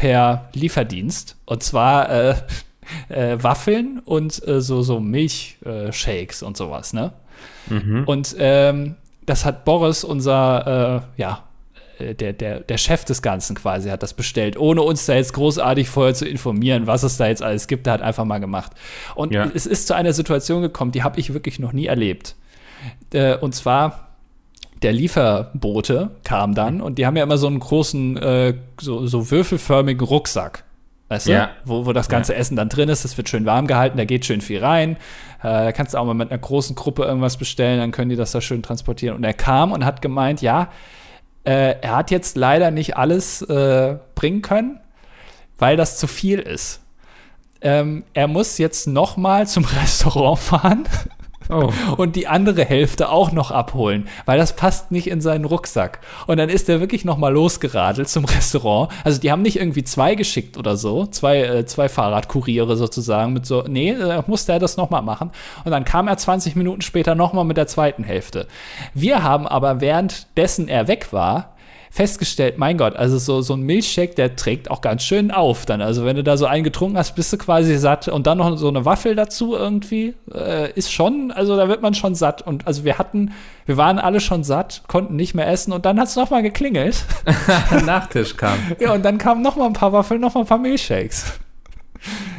[0.00, 1.36] Per Lieferdienst.
[1.44, 2.34] Und zwar äh,
[3.10, 7.12] äh, Waffeln und äh, so, so Milchshakes und sowas, ne?
[7.68, 8.04] Mhm.
[8.06, 11.44] Und ähm, das hat Boris, unser, äh, ja,
[11.98, 15.34] äh, der, der, der Chef des Ganzen quasi, hat das bestellt, ohne uns da jetzt
[15.34, 17.84] großartig vorher zu informieren, was es da jetzt alles gibt.
[17.84, 18.72] Der hat einfach mal gemacht.
[19.14, 19.50] Und ja.
[19.54, 22.36] es ist zu einer Situation gekommen, die habe ich wirklich noch nie erlebt.
[23.12, 24.09] Äh, und zwar
[24.82, 29.30] der Lieferbote kam dann und die haben ja immer so einen großen, äh, so, so
[29.30, 30.64] würfelförmigen Rucksack.
[31.08, 31.32] Weißt du?
[31.32, 31.50] Ja.
[31.64, 32.38] Wo, wo das ganze ja.
[32.38, 34.92] Essen dann drin ist, das wird schön warm gehalten, da geht schön viel rein.
[35.40, 38.16] Äh, da kannst du auch mal mit einer großen Gruppe irgendwas bestellen, dann können die
[38.16, 39.16] das da schön transportieren.
[39.16, 40.68] Und er kam und hat gemeint, ja,
[41.42, 44.78] Äh, er hat jetzt leider nicht alles äh, bringen können,
[45.58, 46.80] weil das zu viel ist.
[47.62, 50.84] Ähm, er muss jetzt noch mal zum Restaurant fahren
[51.50, 51.72] oh.
[51.96, 56.00] und die andere Hälfte auch noch abholen, weil das passt nicht in seinen Rucksack.
[56.26, 58.90] Und dann ist er wirklich noch mal losgeradelt zum Restaurant.
[59.04, 63.46] Also die haben nicht irgendwie zwei geschickt oder so, zwei, äh, zwei Fahrradkuriere sozusagen mit
[63.46, 65.30] so, nee, da musste er das noch mal machen.
[65.64, 68.46] Und dann kam er 20 Minuten später noch mal mit der zweiten Hälfte.
[68.94, 71.54] Wir haben aber währenddessen er weg war,
[71.92, 75.82] festgestellt, mein Gott, also so, so ein Milchshake, der trägt auch ganz schön auf dann.
[75.82, 78.56] Also wenn du da so einen getrunken hast, bist du quasi satt und dann noch
[78.56, 82.42] so eine Waffel dazu irgendwie, äh, ist schon, also da wird man schon satt.
[82.42, 83.32] Und also wir hatten,
[83.66, 87.04] wir waren alle schon satt, konnten nicht mehr essen und dann hat es nochmal geklingelt.
[87.84, 88.58] Nachtisch kam.
[88.78, 91.40] Ja, und dann kamen nochmal ein paar Waffeln, nochmal ein paar Milchshakes.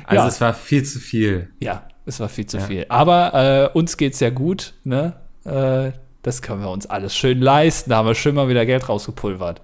[0.06, 0.28] Also ja.
[0.28, 1.50] es war viel zu viel.
[1.60, 2.64] Ja, es war viel zu ja.
[2.64, 2.86] viel.
[2.88, 5.14] Aber äh, uns geht's ja gut, ne?
[5.44, 7.90] Äh, das können wir uns alles schön leisten.
[7.90, 9.62] Da haben wir schön mal wieder Geld rausgepulvert.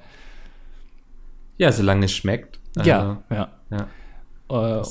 [1.57, 2.59] Ja, solange es schmeckt.
[2.83, 3.87] ja, also, ja.
[4.49, 4.79] ja.
[4.79, 4.83] Äh,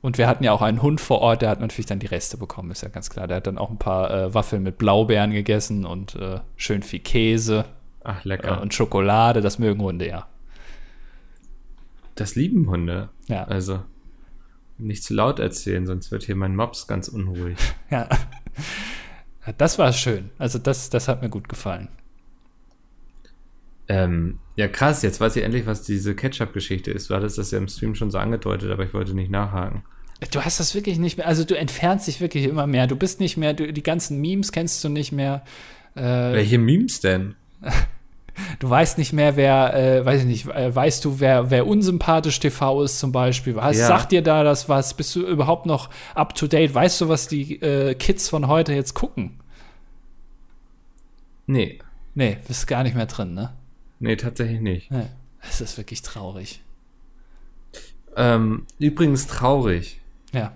[0.00, 2.36] und wir hatten ja auch einen Hund vor Ort, der hat natürlich dann die Reste
[2.36, 3.28] bekommen, ist ja ganz klar.
[3.28, 6.98] Der hat dann auch ein paar äh, Waffeln mit Blaubeeren gegessen und äh, schön viel
[6.98, 7.64] Käse.
[8.02, 8.58] Ach, lecker.
[8.58, 10.26] Äh, und Schokolade, das mögen Hunde ja.
[12.16, 13.10] Das lieben Hunde.
[13.28, 13.44] Ja.
[13.44, 13.80] Also
[14.76, 17.56] nicht zu laut erzählen, sonst wird hier mein Mops ganz unruhig.
[17.90, 18.08] ja.
[19.58, 20.30] Das war schön.
[20.38, 21.88] Also das, das hat mir gut gefallen.
[23.88, 27.10] Ähm, ja, krass, jetzt weiß ich endlich, was diese Ketchup-Geschichte ist.
[27.10, 29.82] Du hattest das ja im Stream schon so angedeutet, aber ich wollte nicht nachhaken.
[30.30, 32.86] Du hast das wirklich nicht mehr, also du entfernst dich wirklich immer mehr.
[32.86, 35.42] Du bist nicht mehr, du, die ganzen Memes kennst du nicht mehr.
[35.96, 37.34] Äh, Welche Memes denn?
[38.58, 42.40] Du weißt nicht mehr, wer, äh, weiß ich nicht, äh, weißt du, wer, wer unsympathisch
[42.40, 43.56] TV ist zum Beispiel?
[43.56, 43.86] Was, ja.
[43.86, 44.94] Sagt dir da das was?
[44.94, 46.74] Bist du überhaupt noch up to date?
[46.74, 49.40] Weißt du, was die äh, Kids von heute jetzt gucken?
[51.46, 51.78] Nee.
[52.14, 53.52] Nee, bist gar nicht mehr drin, ne?
[54.00, 54.90] Nee, tatsächlich nicht.
[54.90, 55.06] Nee.
[55.48, 56.62] Es ist wirklich traurig.
[58.16, 60.00] Ähm, übrigens traurig.
[60.32, 60.52] Ja.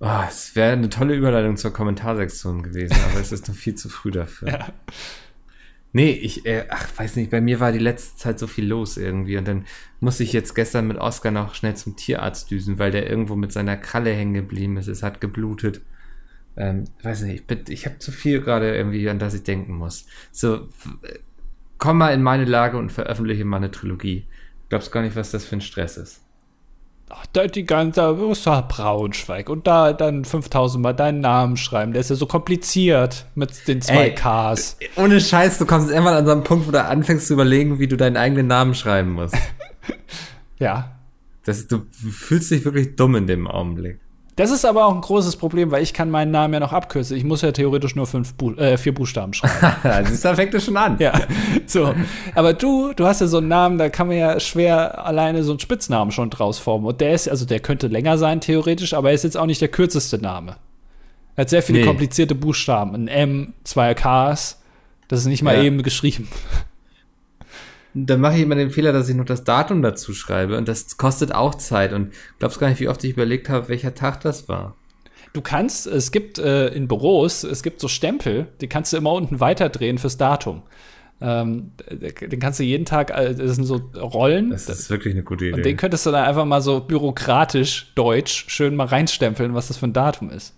[0.00, 3.88] Oh, es wäre eine tolle Überleitung zur Kommentarsektion gewesen, aber es ist noch viel zu
[3.88, 4.48] früh dafür.
[4.48, 4.68] Ja.
[5.94, 8.96] Nee, ich, äh, ach, weiß nicht, bei mir war die letzte Zeit so viel los
[8.96, 9.66] irgendwie und dann
[10.00, 13.52] musste ich jetzt gestern mit Oscar noch schnell zum Tierarzt düsen, weil der irgendwo mit
[13.52, 14.88] seiner Kralle hängen geblieben ist.
[14.88, 15.82] Es hat geblutet.
[16.56, 20.06] Ähm, weiß nicht, ich, ich habe zu viel gerade irgendwie, an das ich denken muss.
[20.30, 20.68] So,
[21.78, 24.26] komm mal in meine Lage und veröffentliche mal eine Trilogie.
[24.70, 26.22] Glaubst gar nicht, was das für ein Stress ist.
[27.14, 31.58] Ach, da die ganze, da ist doch Braunschweig und da dann 5000 Mal deinen Namen
[31.58, 31.92] schreiben.
[31.92, 34.78] Der ist ja so kompliziert mit den zwei Ey, Ks.
[34.96, 37.86] Ohne Scheiß, du kommst irgendwann an so einen Punkt, wo du anfängst zu überlegen, wie
[37.86, 39.36] du deinen eigenen Namen schreiben musst.
[40.58, 40.96] ja.
[41.44, 44.00] Das, du fühlst dich wirklich dumm in dem Augenblick.
[44.36, 47.16] Das ist aber auch ein großes Problem, weil ich kann meinen Namen ja noch abkürzen.
[47.16, 50.18] Ich muss ja theoretisch nur fünf Bu äh, vier Buchstaben schreiben.
[50.22, 50.96] da fängt es schon an.
[50.98, 51.12] Ja,
[51.66, 51.94] so.
[52.34, 55.52] Aber du, du hast ja so einen Namen, da kann man ja schwer alleine so
[55.52, 56.86] einen Spitznamen schon draus formen.
[56.86, 59.60] Und der ist, also der könnte länger sein theoretisch, aber er ist jetzt auch nicht
[59.60, 60.56] der kürzeste Name.
[61.36, 61.86] Er hat sehr viele nee.
[61.86, 62.94] komplizierte Buchstaben.
[62.94, 64.62] Ein M, zwei Ks.
[65.08, 65.62] Das ist nicht mal ja.
[65.62, 66.28] eben geschrieben
[67.94, 70.96] dann mache ich immer den Fehler, dass ich noch das Datum dazu schreibe und das
[70.96, 74.48] kostet auch Zeit und glaubst gar nicht, wie oft ich überlegt habe, welcher Tag das
[74.48, 74.76] war.
[75.32, 79.12] Du kannst, es gibt äh, in Büros, es gibt so Stempel, die kannst du immer
[79.12, 80.62] unten weiterdrehen fürs Datum.
[81.22, 84.50] Ähm, den kannst du jeden Tag, äh, das sind so Rollen.
[84.50, 85.54] Das ist wirklich eine gute Idee.
[85.54, 89.76] Und den könntest du dann einfach mal so bürokratisch, deutsch, schön mal reinstempeln, was das
[89.76, 90.54] für ein Datum ist.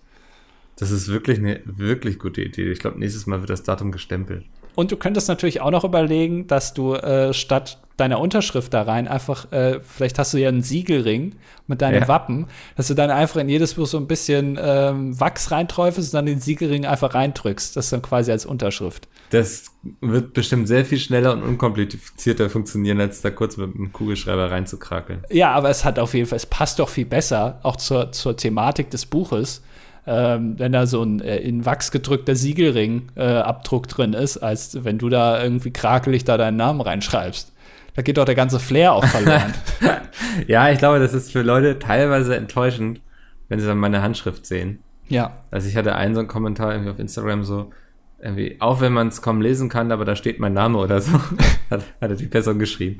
[0.77, 2.71] Das ist wirklich eine wirklich gute Idee.
[2.71, 4.43] Ich glaube, nächstes Mal wird das Datum gestempelt.
[4.75, 9.07] Und du könntest natürlich auch noch überlegen, dass du äh, statt deiner Unterschrift da rein
[9.07, 11.35] einfach, äh, vielleicht hast du ja einen Siegelring
[11.67, 12.07] mit deinem ja.
[12.07, 16.17] Wappen, dass du dann einfach in jedes Buch so ein bisschen ähm, Wachs reinträufelst und
[16.17, 17.75] dann den Siegelring einfach reindrückst.
[17.77, 19.07] Das dann quasi als Unterschrift.
[19.29, 19.65] Das
[20.01, 25.23] wird bestimmt sehr viel schneller und unkomplizierter funktionieren, als da kurz mit einem Kugelschreiber reinzukrakeln.
[25.31, 28.35] Ja, aber es hat auf jeden Fall, es passt doch viel besser, auch zur, zur
[28.35, 29.61] Thematik des Buches
[30.07, 34.97] ähm, wenn da so ein äh, in Wachs gedrückter Siegelring-Abdruck äh, drin ist, als wenn
[34.97, 37.53] du da irgendwie krakelig da deinen Namen reinschreibst.
[37.95, 39.53] Da geht doch der ganze Flair auch verloren.
[40.47, 43.01] ja, ich glaube, das ist für Leute teilweise enttäuschend,
[43.47, 44.79] wenn sie dann meine Handschrift sehen.
[45.07, 45.37] Ja.
[45.49, 47.71] Also ich hatte einen so einen Kommentar irgendwie auf Instagram so,
[48.19, 51.13] irgendwie, auch wenn man es kaum lesen kann, aber da steht mein Name oder so,
[51.69, 52.97] hat, hatte die Person geschrieben.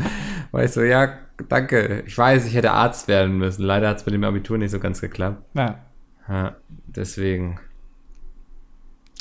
[0.51, 1.17] War ich so, ja,
[1.49, 2.03] danke.
[2.05, 3.63] Ich weiß, ich hätte Arzt werden müssen.
[3.63, 5.43] Leider hat es mit dem Abitur nicht so ganz geklappt.
[5.53, 5.79] Ja.
[6.27, 6.55] Ja,
[6.95, 7.59] deswegen.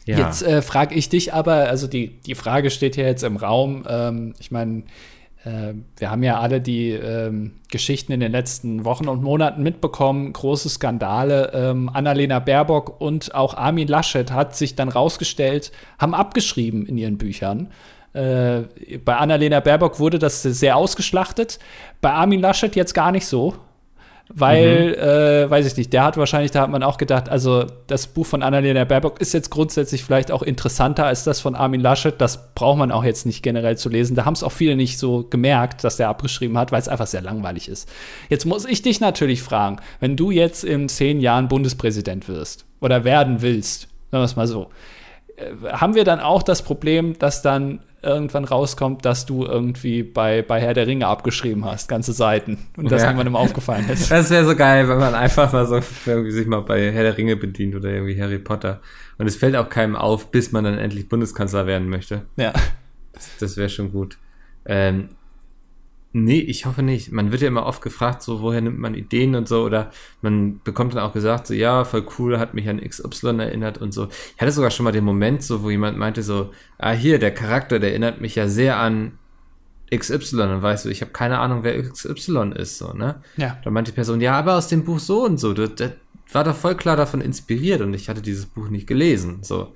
[0.06, 0.18] Ja.
[0.18, 3.84] Jetzt äh, frage ich dich aber, also die, die Frage steht ja jetzt im Raum.
[3.88, 4.82] Ähm, ich meine,
[5.44, 10.32] äh, wir haben ja alle die ähm, Geschichten in den letzten Wochen und Monaten mitbekommen,
[10.32, 11.52] große Skandale.
[11.54, 17.18] Ähm, Annalena Baerbock und auch Armin Laschet hat sich dann rausgestellt, haben abgeschrieben in ihren
[17.18, 17.70] Büchern,
[18.14, 18.68] Äh,
[19.04, 21.58] bei Annalena Baerbock wurde das sehr ausgeschlachtet.
[22.00, 23.54] Bei Armin Laschet jetzt gar nicht so.
[24.30, 24.94] Weil, mhm.
[24.94, 28.24] äh, weiß ich nicht, der hat wahrscheinlich, da hat man auch gedacht, also das Buch
[28.24, 32.18] von Annalena Baerbock ist jetzt grundsätzlich vielleicht auch interessanter als das von Armin Laschet.
[32.18, 34.16] Das braucht man auch jetzt nicht generell zu lesen.
[34.16, 37.06] Da haben es auch viele nicht so gemerkt, dass der abgeschrieben hat, weil es einfach
[37.06, 37.86] sehr langweilig ist.
[38.30, 43.04] Jetzt muss ich dich natürlich fragen, wenn du jetzt in zehn Jahren Bundespräsident wirst oder
[43.04, 44.70] werden willst, sagen wir es mal so,
[45.36, 50.42] äh, haben wir dann auch das Problem, dass dann irgendwann rauskommt, dass du irgendwie bei,
[50.42, 52.58] bei Herr der Ringe abgeschrieben hast, ganze Seiten.
[52.76, 53.10] Und das ja.
[53.10, 54.10] irgendwann aufgefallen ist.
[54.14, 57.16] Das wäre so geil, wenn man einfach mal so irgendwie sich mal bei Herr der
[57.16, 58.80] Ringe bedient oder irgendwie Harry Potter.
[59.18, 62.22] Und es fällt auch keinem auf, bis man dann endlich Bundeskanzler werden möchte.
[62.36, 62.52] Ja.
[63.12, 64.18] Das, das wäre schon gut.
[64.66, 65.08] Ähm,
[66.16, 67.10] Nee, ich hoffe nicht.
[67.10, 69.90] Man wird ja immer oft gefragt, so, woher nimmt man Ideen und so, oder
[70.22, 73.92] man bekommt dann auch gesagt, so, ja, voll cool, hat mich an XY erinnert und
[73.92, 74.06] so.
[74.36, 77.34] Ich hatte sogar schon mal den Moment, so, wo jemand meinte, so, ah, hier, der
[77.34, 79.18] Charakter, der erinnert mich ja sehr an
[79.92, 83.20] XY und weißt du, ich habe keine Ahnung, wer XY ist, so, ne?
[83.36, 83.58] Ja.
[83.64, 85.90] Da meinte die Person, ja, aber aus dem Buch so und so, das, das
[86.30, 89.74] war doch voll klar davon inspiriert und ich hatte dieses Buch nicht gelesen, so.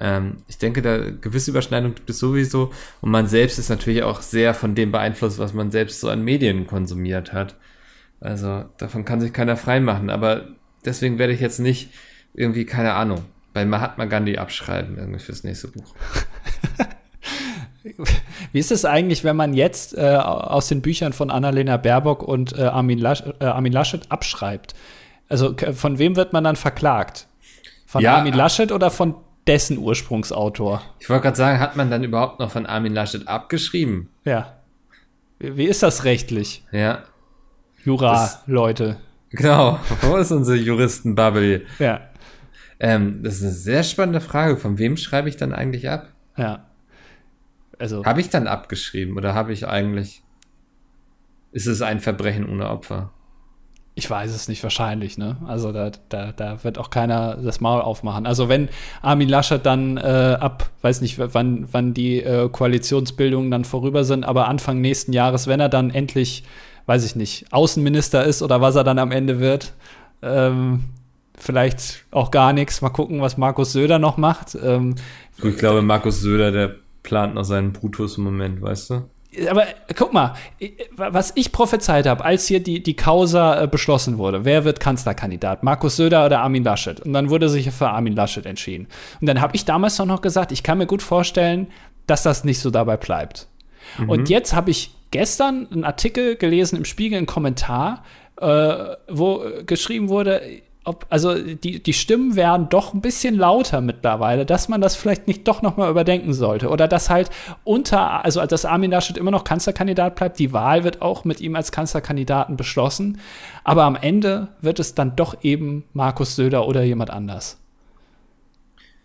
[0.00, 2.72] Ähm, ich denke, da gewisse Überschneidung gibt es sowieso.
[3.00, 6.22] Und man selbst ist natürlich auch sehr von dem beeinflusst, was man selbst so an
[6.22, 7.56] Medien konsumiert hat.
[8.20, 10.10] Also davon kann sich keiner freimachen.
[10.10, 10.48] Aber
[10.84, 11.90] deswegen werde ich jetzt nicht
[12.34, 15.94] irgendwie, keine Ahnung, bei Mahatma Gandhi abschreiben, irgendwie fürs nächste Buch.
[18.52, 22.58] Wie ist es eigentlich, wenn man jetzt äh, aus den Büchern von Annalena Baerbock und
[22.58, 24.74] äh, Armin, Lasch, äh, Armin Laschet abschreibt?
[25.28, 27.26] Also von wem wird man dann verklagt?
[27.86, 29.14] Von ja, Armin Laschet oder von
[29.46, 30.82] dessen Ursprungsautor.
[30.98, 34.08] Ich wollte gerade sagen, hat man dann überhaupt noch von Armin Laschet abgeschrieben?
[34.24, 34.58] Ja.
[35.38, 36.64] Wie ist das rechtlich?
[36.72, 37.02] Ja.
[37.84, 38.98] Jura, das, Leute.
[39.30, 39.78] Genau.
[40.00, 41.66] Wo ist unsere Juristenbubble?
[41.78, 42.08] Ja.
[42.80, 44.56] Ähm, das ist eine sehr spannende Frage.
[44.56, 46.08] Von wem schreibe ich dann eigentlich ab?
[46.36, 46.66] Ja.
[47.78, 48.04] Also.
[48.04, 50.22] Habe ich dann abgeschrieben oder habe ich eigentlich.
[51.52, 53.13] Ist es ein Verbrechen ohne Opfer?
[53.96, 55.36] Ich weiß es nicht, wahrscheinlich, ne?
[55.46, 58.26] Also da, da, da wird auch keiner das Maul aufmachen.
[58.26, 58.68] Also wenn
[59.02, 64.24] Armin Laschet dann äh, ab, weiß nicht, wann, wann die äh, Koalitionsbildungen dann vorüber sind,
[64.24, 66.42] aber Anfang nächsten Jahres, wenn er dann endlich,
[66.86, 69.74] weiß ich nicht, Außenminister ist oder was er dann am Ende wird,
[70.22, 70.84] ähm,
[71.38, 72.82] vielleicht auch gar nichts.
[72.82, 74.58] Mal gucken, was Markus Söder noch macht.
[74.60, 74.96] Ähm,
[75.40, 79.02] ich glaube, Markus Söder, der plant noch seinen Brutus im Moment, weißt du?
[79.48, 79.66] Aber
[79.96, 80.34] guck mal,
[80.96, 85.62] was ich prophezeit habe, als hier die, die Causa äh, beschlossen wurde, wer wird Kanzlerkandidat?
[85.62, 87.00] Markus Söder oder Armin Laschet?
[87.00, 88.88] Und dann wurde sich für Armin Laschet entschieden.
[89.20, 91.68] Und dann habe ich damals noch gesagt, ich kann mir gut vorstellen,
[92.06, 93.48] dass das nicht so dabei bleibt.
[93.98, 94.10] Mhm.
[94.10, 98.04] Und jetzt habe ich gestern einen Artikel gelesen im Spiegel, einen Kommentar,
[98.40, 100.42] äh, wo geschrieben wurde,
[100.84, 105.26] ob, also die, die Stimmen werden doch ein bisschen lauter mittlerweile, dass man das vielleicht
[105.26, 106.68] nicht doch nochmal überdenken sollte.
[106.68, 107.30] Oder dass halt
[107.64, 111.56] unter, also dass Armin Laschet immer noch Kanzlerkandidat bleibt, die Wahl wird auch mit ihm
[111.56, 113.18] als Kanzlerkandidaten beschlossen.
[113.64, 117.58] Aber am Ende wird es dann doch eben Markus Söder oder jemand anders.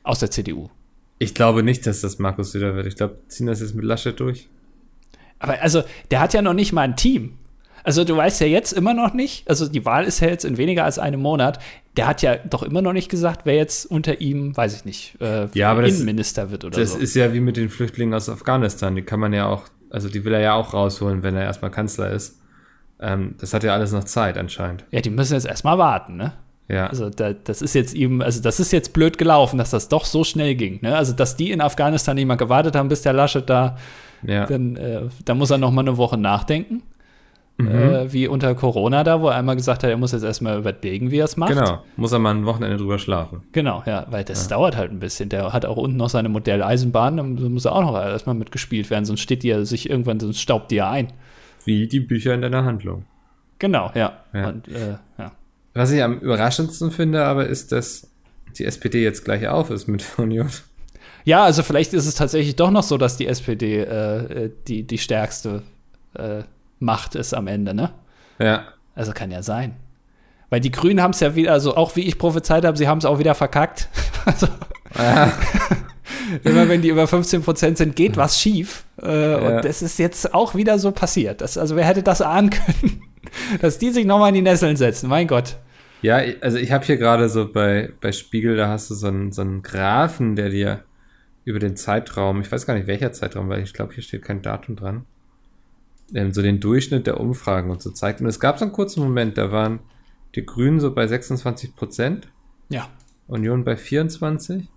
[0.03, 0.69] Aus der CDU.
[1.17, 2.87] Ich glaube nicht, dass das Markus Söder wird.
[2.87, 4.49] Ich glaube, ziehen das jetzt mit Laschet durch.
[5.39, 7.38] Aber also, der hat ja noch nicht mal ein Team.
[7.83, 10.57] Also du weißt ja jetzt immer noch nicht, also die Wahl ist ja jetzt in
[10.57, 11.59] weniger als einem Monat.
[11.97, 15.19] Der hat ja doch immer noch nicht gesagt, wer jetzt unter ihm, weiß ich nicht,
[15.21, 16.95] äh, ja, aber Innenminister das, wird oder das so.
[16.95, 18.95] Das ist ja wie mit den Flüchtlingen aus Afghanistan.
[18.95, 21.71] Die kann man ja auch, also die will er ja auch rausholen, wenn er erstmal
[21.71, 22.39] Kanzler ist.
[23.01, 24.85] Ähm, das hat ja alles noch Zeit anscheinend.
[24.91, 26.33] Ja, die müssen jetzt erstmal warten, ne?
[26.67, 26.85] Ja.
[26.87, 30.05] Also da, das ist jetzt eben, also das ist jetzt blöd gelaufen, dass das doch
[30.05, 30.79] so schnell ging.
[30.83, 30.95] Ne?
[30.95, 33.77] Also dass die in Afghanistan nicht mal gewartet haben, bis der Laschet da,
[34.21, 34.45] ja.
[34.45, 36.83] dann, äh, da muss er noch mal eine Woche nachdenken
[37.59, 37.69] mhm.
[37.69, 41.11] äh, wie unter Corona da, wo er einmal gesagt hat, er muss jetzt erstmal überlegen,
[41.11, 41.53] wie er es macht.
[41.53, 43.43] Genau, muss er mal ein Wochenende drüber schlafen.
[43.51, 44.57] Genau, ja, weil das ja.
[44.57, 45.29] dauert halt ein bisschen.
[45.29, 49.05] Der hat auch unten noch seine Modelleisenbahn, da muss er auch noch erstmal mitgespielt werden,
[49.05, 51.07] sonst steht die ja sich irgendwann, sonst staubt die ja ein.
[51.65, 53.05] Wie die Bücher in deiner Handlung.
[53.59, 54.23] Genau, ja.
[54.33, 54.49] ja.
[54.49, 55.31] Und, äh, ja.
[55.73, 58.09] Was ich am überraschendsten finde, aber ist, dass
[58.57, 60.49] die SPD jetzt gleich auf ist mit Union.
[61.25, 64.83] Ja, also vielleicht ist es tatsächlich doch noch so, dass die SPD äh, äh, die,
[64.83, 65.61] die stärkste
[66.13, 66.43] äh,
[66.79, 67.91] Macht ist am Ende, ne?
[68.39, 68.63] Ja.
[68.95, 69.75] Also kann ja sein.
[70.49, 72.97] Weil die Grünen haben es ja wieder, also auch wie ich prophezeit habe, sie haben
[72.97, 73.87] es auch wieder verkackt.
[74.25, 74.47] also,
[74.97, 75.31] ja.
[76.43, 78.83] immer wenn die über 15 Prozent sind, geht was schief.
[79.01, 79.37] Äh, ja.
[79.37, 81.41] Und das ist jetzt auch wieder so passiert.
[81.41, 83.03] Das, also wer hätte das ahnen können,
[83.61, 85.07] dass die sich nochmal in die Nesseln setzen?
[85.09, 85.57] Mein Gott.
[86.01, 89.31] Ja, also ich habe hier gerade so bei, bei Spiegel, da hast du so einen,
[89.31, 90.83] so einen Graphen, der dir
[91.43, 94.41] über den Zeitraum, ich weiß gar nicht welcher Zeitraum, weil ich glaube, hier steht kein
[94.41, 95.05] Datum dran,
[96.13, 98.21] ähm, so den Durchschnitt der Umfragen und so zeigt.
[98.21, 99.79] Und es gab so einen kurzen Moment, da waren
[100.35, 102.27] die Grünen so bei 26 Prozent.
[102.69, 102.89] Ja.
[103.27, 104.67] Union bei 24.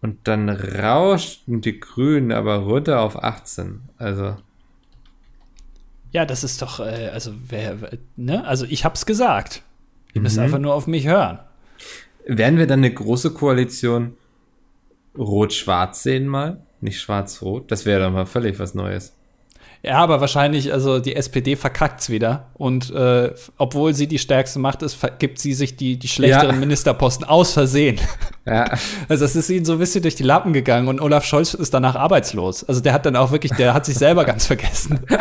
[0.00, 3.82] Und dann rauschten die Grünen aber runter auf 18.
[3.98, 4.36] Also.
[6.10, 7.76] Ja, das ist doch, äh, also wer,
[8.16, 8.44] ne?
[8.44, 9.62] Also ich hab's gesagt.
[10.12, 11.38] Ihr müsst einfach nur auf mich hören.
[12.26, 14.14] Werden wir dann eine große Koalition
[15.16, 16.62] Rot-Schwarz sehen mal?
[16.80, 17.70] Nicht Schwarz-Rot?
[17.70, 19.14] Das wäre dann mal völlig was Neues.
[19.84, 22.46] Ja, aber wahrscheinlich, also die SPD verkackt's wieder.
[22.54, 26.60] Und äh, obwohl sie die stärkste Macht ist, gibt sie sich die, die schlechteren Ja.
[26.60, 27.98] Ministerposten aus Versehen.
[28.46, 28.66] Ja,
[29.08, 31.74] Also es ist ihnen so ein bisschen durch die Lappen gegangen und Olaf Scholz ist
[31.74, 32.62] danach arbeitslos.
[32.62, 35.00] Also der hat dann auch wirklich, der hat sich selber ganz vergessen.
[35.10, 35.18] ja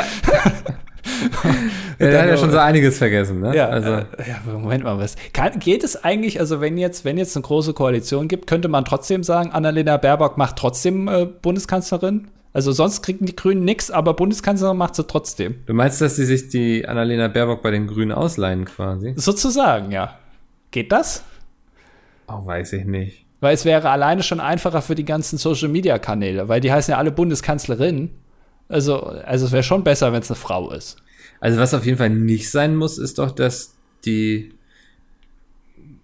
[1.97, 3.55] der hat ja schon so einiges vergessen, ne?
[3.55, 5.15] Ja, also, äh, ja, Moment mal, was?
[5.33, 8.85] Kann, geht es eigentlich, also wenn jetzt, wenn jetzt eine große Koalition gibt, könnte man
[8.85, 12.27] trotzdem sagen, Annalena Baerbock macht trotzdem äh, Bundeskanzlerin?
[12.53, 15.55] Also sonst kriegen die Grünen nix, aber Bundeskanzlerin macht sie trotzdem.
[15.65, 19.13] du meinst, dass sie sich die Annalena Baerbock bei den Grünen ausleihen quasi?
[19.15, 20.19] Sozusagen, ja.
[20.71, 21.23] Geht das?
[22.27, 23.25] Oh, weiß ich nicht.
[23.39, 27.11] Weil es wäre alleine schon einfacher für die ganzen Social-Media-Kanäle, weil die heißen ja alle
[27.11, 28.11] Bundeskanzlerin.
[28.67, 30.97] Also, also es wäre schon besser, wenn es eine Frau ist.
[31.39, 33.75] Also was auf jeden Fall nicht sein muss, ist doch, dass
[34.05, 34.53] die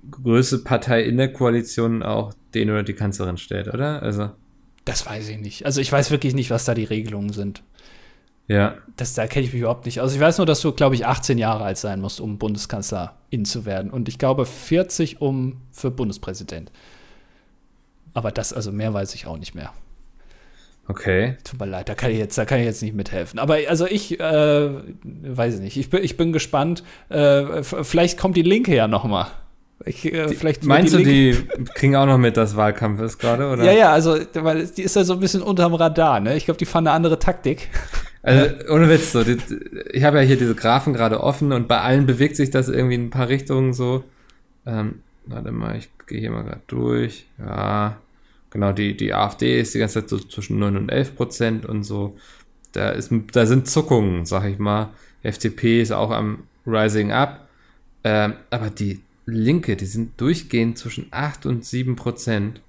[0.10, 4.02] größte Partei in der Koalition auch den oder die Kanzlerin stellt, oder?
[4.02, 4.32] Also,
[4.88, 5.66] Das weiß ich nicht.
[5.66, 7.62] Also ich weiß wirklich nicht, was da die Regelungen sind.
[8.48, 8.76] ja.
[8.96, 10.14] Das, da kenne ich mich überhaupt nicht aus.
[10.14, 13.66] Ich weiß nur, dass du, glaube ich, 18 Jahre alt sein musst, um Bundeskanzlerin zu
[13.66, 13.92] werden.
[13.92, 16.72] Und ich glaube 40 um für Bundespräsident.
[18.14, 19.72] Aber das, also mehr weiß ich auch nicht mehr.
[20.88, 21.36] Okay.
[21.44, 23.40] Tut mir leid, da kann ich jetzt, da kann ich jetzt nicht mithelfen.
[23.40, 24.70] Aber also ich äh,
[25.04, 25.78] weiß ich nicht.
[25.78, 26.84] Ich bin, ich bin gespannt.
[27.10, 29.28] Äh, vielleicht kommt die Linke ja noch mal.
[29.86, 33.48] Ich, äh, wird Meinst du, Linke- die kriegen auch noch mit, dass Wahlkampf ist gerade,
[33.50, 33.64] oder?
[33.64, 36.20] Ja, ja, also weil die ist ja so ein bisschen unterm Radar.
[36.20, 36.36] Ne?
[36.36, 37.70] Ich glaube, die fahren eine andere Taktik.
[38.24, 39.38] Also, ohne Witz, so, die,
[39.92, 42.96] ich habe ja hier diese Graphen gerade offen und bei allen bewegt sich das irgendwie
[42.96, 44.04] in ein paar Richtungen so.
[44.66, 44.96] Ähm,
[45.28, 47.26] warte mal, ich gehe hier mal gerade durch.
[47.40, 47.98] Ja,
[48.50, 51.84] genau, die, die AfD ist die ganze Zeit so zwischen 9 und 11 Prozent und
[51.84, 52.18] so.
[52.74, 54.90] Da, ist, da sind Zuckungen, sag ich mal.
[55.24, 57.48] FDP ist auch am Rising Up.
[58.04, 62.62] Ähm, aber die Linke, die sind durchgehend zwischen 8 und 7 Prozent.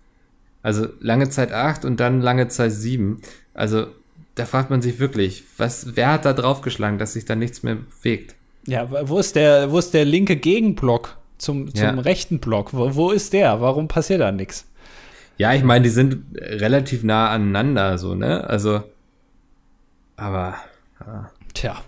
[0.63, 3.21] Also lange Zeit 8 und dann lange Zeit 7.
[3.55, 3.87] Also
[4.35, 7.77] da fragt man sich wirklich, was, wer hat da draufgeschlagen, dass sich da nichts mehr
[7.77, 8.35] bewegt?
[8.67, 11.91] Ja, wo ist der, wo ist der linke Gegenblock zum, zum Ja.
[12.01, 12.75] rechten Block?
[12.75, 13.61] Wo, wo ist der?
[13.61, 14.67] Warum passiert da nichts?
[15.39, 18.45] Ja, ich meine, die sind relativ nah aneinander, so, ne?
[18.45, 18.83] Also,
[20.17, 20.57] aber,
[21.55, 21.81] Tja,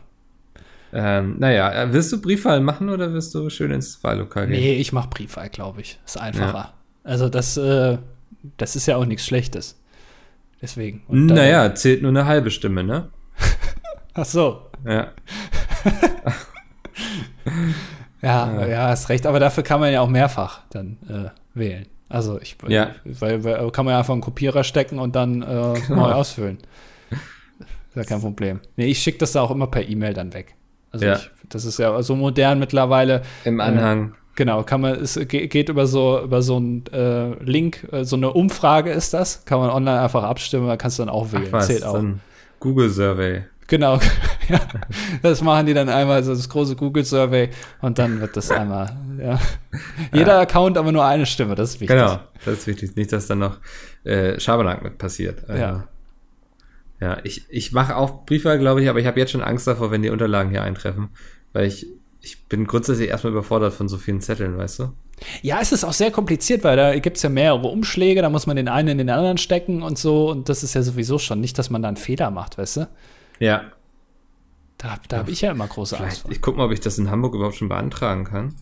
[0.92, 4.58] ähm, naja, äh, wirst du Briefwahl machen oder wirst du schön ins Wahllokal gehen?
[4.60, 5.98] nee, ich mach Briefwahl, glaube ich.
[6.04, 6.72] Ist einfacher.
[7.04, 7.98] Also das, äh,
[8.56, 9.80] das ist ja auch nichts Schlechtes.
[10.62, 11.02] Deswegen.
[11.08, 13.08] Und dann- Naja, zählt nur eine halbe Stimme, ne?
[14.14, 14.62] Ach so.
[14.86, 15.08] Ja.
[18.22, 19.26] Ja, ja, hast recht.
[19.26, 21.86] Aber dafür kann man ja auch mehrfach dann äh, wählen.
[22.08, 22.90] Also ich, Ja.
[23.04, 25.46] weil, weil kann man ja einfach einen Kopierer stecken und dann äh,
[25.86, 26.06] Genau.
[26.08, 26.58] neu ausfüllen.
[27.88, 28.60] Ist ja kein Problem.
[28.76, 30.54] Nee, ich schicke das da auch immer per E-Mail dann weg.
[30.92, 31.14] Also Ja.
[31.16, 33.22] ich, das ist ja so modern mittlerweile.
[33.44, 34.14] Im Anhang.
[34.36, 38.16] Genau, kann man, es ge- geht über so, über so einen äh, Link, äh, so
[38.16, 41.44] eine Umfrage ist das, kann man online einfach abstimmen, da kannst du dann auch wählen.
[41.48, 41.94] Ach was, Zählt so auch.
[41.96, 42.20] ein
[42.60, 43.42] Google-Survey.
[43.66, 44.00] Genau,
[44.48, 44.60] ja,
[45.22, 47.50] das machen die dann einmal, also das große Google-Survey
[47.82, 49.38] und dann wird das einmal, ja.
[50.12, 51.96] Jeder Account aber nur eine Stimme, das ist wichtig.
[51.96, 52.96] Genau, das ist wichtig.
[52.96, 53.58] Nicht, dass dann noch
[54.04, 55.48] äh, Schabernack mit passiert.
[55.48, 55.84] Also, Ja.
[57.00, 59.90] Ja, ich, ich mache auch Briefwahl, glaube ich, aber ich habe jetzt schon Angst davor,
[59.90, 61.08] wenn die Unterlagen hier eintreffen,
[61.52, 61.86] weil ich,
[62.20, 64.92] ich bin grundsätzlich erstmal überfordert von so vielen Zetteln, weißt du?
[65.42, 68.46] Ja, es ist auch sehr kompliziert, weil da gibt es ja mehrere Umschläge, da muss
[68.46, 71.40] man den einen in den anderen stecken und so und das ist ja sowieso schon
[71.40, 72.88] nicht, dass man da einen Fehler macht, weißt du?
[73.38, 73.64] Ja.
[74.76, 76.30] Da, da habe ich ja immer große Angst vor.
[76.30, 78.54] ich gucke mal, ob ich das in Hamburg überhaupt schon beantragen kann.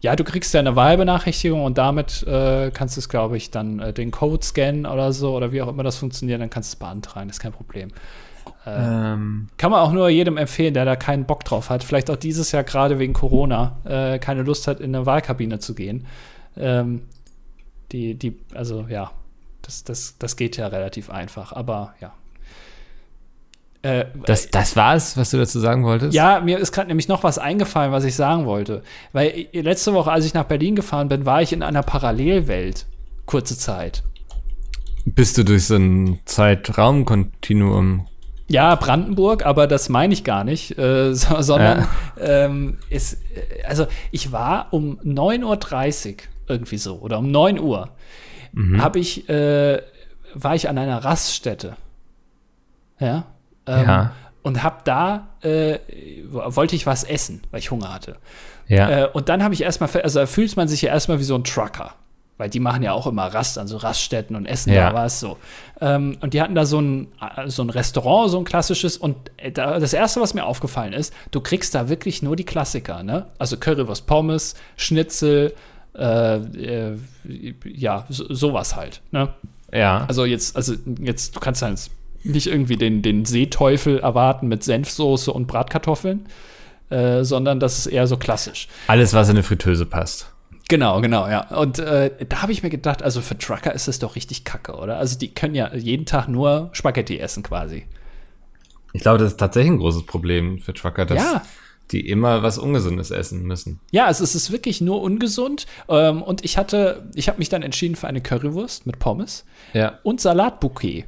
[0.00, 3.80] Ja, du kriegst ja eine Wahlbenachrichtigung und damit äh, kannst du es, glaube ich, dann
[3.80, 6.76] äh, den Code scannen oder so oder wie auch immer das funktioniert, dann kannst du
[6.76, 7.90] es beantragen, ist kein Problem.
[8.66, 12.16] Ähm, Kann man auch nur jedem empfehlen, der da keinen Bock drauf hat, vielleicht auch
[12.16, 16.06] dieses Jahr gerade wegen Corona äh, keine Lust hat, in eine Wahlkabine zu gehen.
[16.56, 17.02] Ähm,
[17.92, 19.10] die, die, also ja,
[19.62, 22.12] das, das, das geht ja relativ einfach, aber ja.
[23.82, 26.12] Äh, das, das war es, was du dazu sagen wolltest?
[26.12, 28.82] ja, mir ist gerade nämlich noch was eingefallen, was ich sagen wollte.
[29.12, 32.86] Weil äh, letzte Woche, als ich nach Berlin gefahren bin, war ich in einer Parallelwelt.
[33.26, 34.02] Kurze Zeit.
[35.04, 38.06] Bist du durch so ein Zeitraumkontinuum?
[38.48, 41.88] Ja, Brandenburg, aber das meine ich gar nicht, äh, so, sondern
[42.20, 46.16] ähm, ist, äh, also ich war um 9.30 Uhr
[46.48, 47.90] irgendwie so oder um 9 Uhr
[48.78, 49.80] habe ich, äh,
[50.34, 51.76] war ich an einer Raststätte.
[52.98, 53.26] Ja.
[53.78, 54.12] Ähm, Ja.
[54.42, 55.78] Und hab da, äh,
[56.30, 58.16] wollte ich was essen, weil ich Hunger hatte.
[58.68, 58.88] Ja.
[59.04, 61.34] Äh, und dann habe ich erstmal, also da fühlt man sich ja erstmal wie so
[61.34, 61.92] ein Trucker.
[62.38, 64.88] weil die machen ja auch immer Rast an so Raststätten und essen Ja.
[64.88, 65.36] da was so.
[65.82, 67.08] Ähm, und die hatten da so ein,
[67.48, 68.96] so ein Restaurant, so ein klassisches.
[68.96, 72.44] Und äh, da, das Erste, was mir aufgefallen ist, du kriegst da wirklich nur die
[72.46, 73.26] Klassiker, ne?
[73.38, 75.52] Also Currywurst Pommes, Schnitzel,
[75.94, 76.96] äh, äh,
[77.66, 79.28] ja, so, sowas halt, ne?
[79.70, 80.06] Ja.
[80.08, 81.78] Also jetzt, also jetzt, du kannst halt
[82.22, 86.26] nicht irgendwie den, den Seeteufel erwarten mit Senfsoße und Bratkartoffeln,
[86.90, 88.68] äh, sondern das ist eher so klassisch.
[88.86, 90.32] Alles, was in eine Fritteuse passt.
[90.68, 91.48] Genau, genau, ja.
[91.56, 94.74] Und äh, da habe ich mir gedacht, also für Trucker ist das doch richtig kacke,
[94.76, 94.98] oder?
[94.98, 97.86] Also die können ja jeden Tag nur Spaghetti essen quasi.
[98.92, 101.42] Ich glaube, das ist tatsächlich ein großes Problem für Trucker, dass Ja.
[101.90, 103.80] die immer was Ungesundes essen müssen.
[103.90, 105.66] Ja, also es ist wirklich nur ungesund.
[105.88, 109.98] Ähm, und ich hatte, ich habe mich dann entschieden für eine Currywurst mit Pommes Ja.
[110.04, 111.04] und Salatbouquet.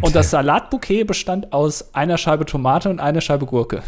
[0.00, 3.82] Und das Salatbouquet bestand aus einer Scheibe Tomate und einer Scheibe Gurke.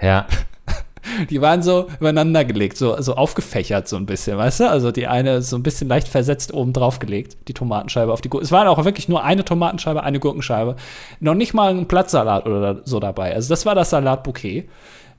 [0.00, 0.26] Ja.
[1.30, 4.70] Die waren so übereinander gelegt, so, so aufgefächert so ein bisschen, weißt du?
[4.70, 8.28] Also die eine so ein bisschen leicht versetzt oben drauf gelegt, die Tomatenscheibe auf die
[8.28, 8.44] Gurke.
[8.44, 10.76] Es waren auch wirklich nur eine Tomatenscheibe, eine Gurkenscheibe.
[11.18, 13.34] Noch nicht mal ein Blattsalat oder so dabei.
[13.34, 14.68] Also das war das Salatbouquet.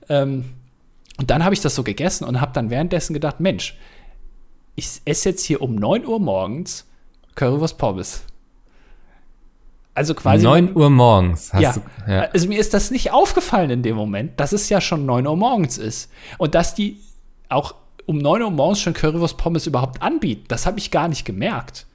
[0.08, 0.46] Ähm,
[1.18, 3.78] und dann habe ich das so gegessen und habe dann währenddessen gedacht, Mensch,
[4.76, 6.86] ich esse jetzt hier um 9 Uhr morgens
[7.36, 8.24] Currywurst Pommes.
[9.96, 11.74] Also quasi 9 Uhr morgens hast ja.
[11.74, 12.12] du.
[12.12, 12.22] Ja.
[12.34, 15.38] Also mir ist das nicht aufgefallen in dem Moment, dass es ja schon 9 Uhr
[15.38, 16.10] morgens ist.
[16.38, 17.00] Und dass die
[17.50, 17.76] auch
[18.06, 20.46] um 9 Uhr morgens schon Currywurst Pommes überhaupt anbieten.
[20.48, 21.86] Das habe ich gar nicht gemerkt.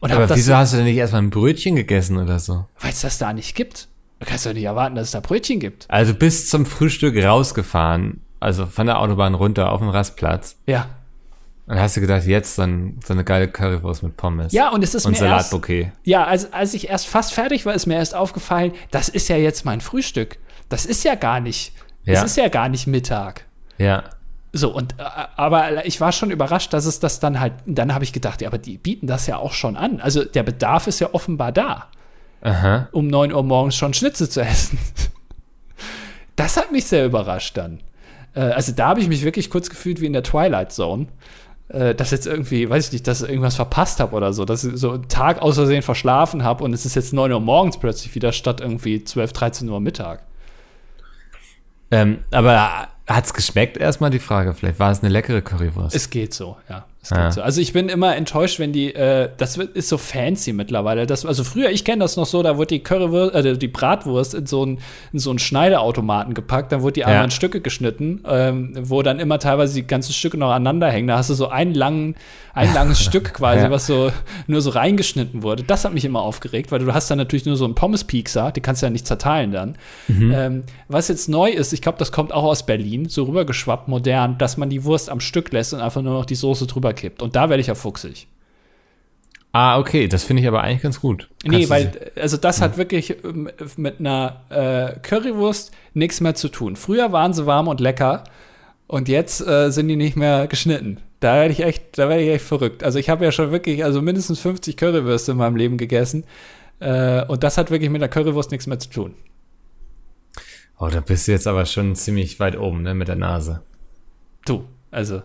[0.00, 2.64] Und Aber wieso hast du denn nicht erstmal ein Brötchen gegessen oder so?
[2.80, 3.88] weil es das da nicht gibt.
[4.18, 5.86] Du kannst doch nicht erwarten, dass es da Brötchen gibt.
[5.88, 10.56] Also bis zum Frühstück rausgefahren, also von der Autobahn runter auf den Rastplatz.
[10.66, 10.88] Ja.
[11.70, 14.52] Und hast du gedacht, jetzt ein, so eine geile Currywurst mit Pommes.
[14.52, 15.92] Ja, und es ist und mir erst, Salatbouquet.
[16.02, 19.36] ja, als, als ich erst fast fertig war, ist mir erst aufgefallen, das ist ja
[19.36, 20.38] jetzt mein Frühstück.
[20.68, 21.72] Das ist ja gar nicht,
[22.04, 22.14] Ja.
[22.14, 23.46] das ist ja gar nicht Mittag.
[23.78, 24.02] Ja.
[24.52, 25.04] So, und äh,
[25.36, 28.48] aber ich war schon überrascht, dass es das dann halt, dann habe ich gedacht, ja,
[28.48, 30.00] aber die bieten das ja auch schon an.
[30.00, 31.86] Also der Bedarf ist ja offenbar da,
[32.42, 32.88] Aha.
[32.90, 34.76] um 9 Uhr morgens schon Schnitzel zu essen.
[36.36, 37.80] Das hat mich sehr überrascht dann.
[38.34, 41.06] Äh, also da habe ich mich wirklich kurz gefühlt wie in der Twilight Zone.
[41.72, 44.64] Äh, dass jetzt irgendwie, weiß ich nicht, dass ich irgendwas verpasst habe oder so, dass
[44.64, 47.78] ich so einen Tag aus Versehen verschlafen habe und es ist jetzt 9 Uhr morgens
[47.78, 50.24] plötzlich wieder statt irgendwie 12, 13 Uhr Mittag.
[51.92, 54.54] Ähm, aber hat's geschmeckt erstmal die Frage?
[54.54, 55.94] Vielleicht war es eine leckere Currywurst.
[55.94, 56.86] Es geht so, ja.
[57.08, 57.30] Ah.
[57.30, 57.40] so.
[57.40, 61.06] Also ich bin immer enttäuscht, wenn die, äh, das ist so fancy mittlerweile.
[61.06, 64.34] Das, also früher, ich kenne das noch so, da wurde die Currywurst, äh, die Bratwurst
[64.34, 64.78] in so einen
[65.12, 67.24] in so Schneideautomaten gepackt, dann wurde die einmal Ja.
[67.24, 71.08] in Stücke geschnitten, ähm, wo dann immer teilweise die ganzen Stücke noch aneinander hängen.
[71.08, 72.16] Da hast du so einen langen,
[72.52, 73.70] ein langes Stück quasi, Ja.
[73.70, 74.12] was so
[74.46, 75.62] nur so reingeschnitten wurde.
[75.62, 78.60] Das hat mich immer aufgeregt, weil du hast dann natürlich nur so einen Pommes-Piekser, die
[78.60, 79.76] kannst du ja nicht zerteilen dann.
[80.08, 80.32] Mhm.
[80.34, 84.36] Ähm, was jetzt neu ist, ich glaube, das kommt auch aus Berlin, so rübergeschwappt, modern,
[84.38, 87.22] dass man die Wurst am Stück lässt und einfach nur noch die Soße drüber kippt.
[87.22, 88.26] Und da werde ich ja fuchsig.
[89.52, 91.28] ah, okay, das finde ich aber eigentlich ganz gut.
[91.44, 96.34] Nee, Kannst du weil, also das hat wirklich ähm, mit einer äh, Currywurst nichts mehr
[96.34, 96.76] zu tun.
[96.76, 98.24] Früher waren sie warm und lecker
[98.86, 100.98] und jetzt äh, sind die nicht mehr geschnitten.
[101.20, 102.82] Da werde ich echt, da werde ich echt verrückt.
[102.82, 106.24] Also ich habe ja schon wirklich, also mindestens 50 Currywürste in meinem Leben gegessen.
[106.80, 109.14] Äh, und das hat wirklich mit der Currywurst nichts mehr zu tun.
[110.78, 113.62] Oh, da bist du jetzt aber schon ziemlich weit oben, ne, mit der Nase.
[114.46, 115.22] Du, also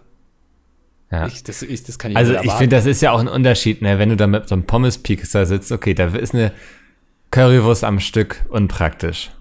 [1.15, 1.27] Ja.
[1.27, 3.81] ich, das, ich, das kann ich Also ich finde, das ist ja auch ein Unterschied,
[3.81, 3.99] ne?
[3.99, 6.51] Wenn du da mit so einem Pommes-Piekser sitzt, okay, da ist eine
[7.31, 9.31] Currywurst am Stück unpraktisch.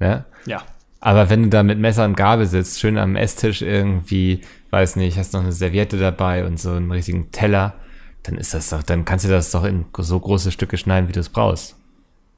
[0.00, 0.24] Ja?
[0.46, 0.62] Ja.
[1.00, 5.16] Aber wenn du da mit Messer und Gabel sitzt, schön am Esstisch irgendwie, weiß nicht,
[5.16, 7.74] hast noch eine Serviette dabei und so einen richtigen Teller,
[8.22, 11.12] dann ist das doch, dann kannst du das doch in so große Stücke schneiden, wie
[11.12, 11.76] du es brauchst.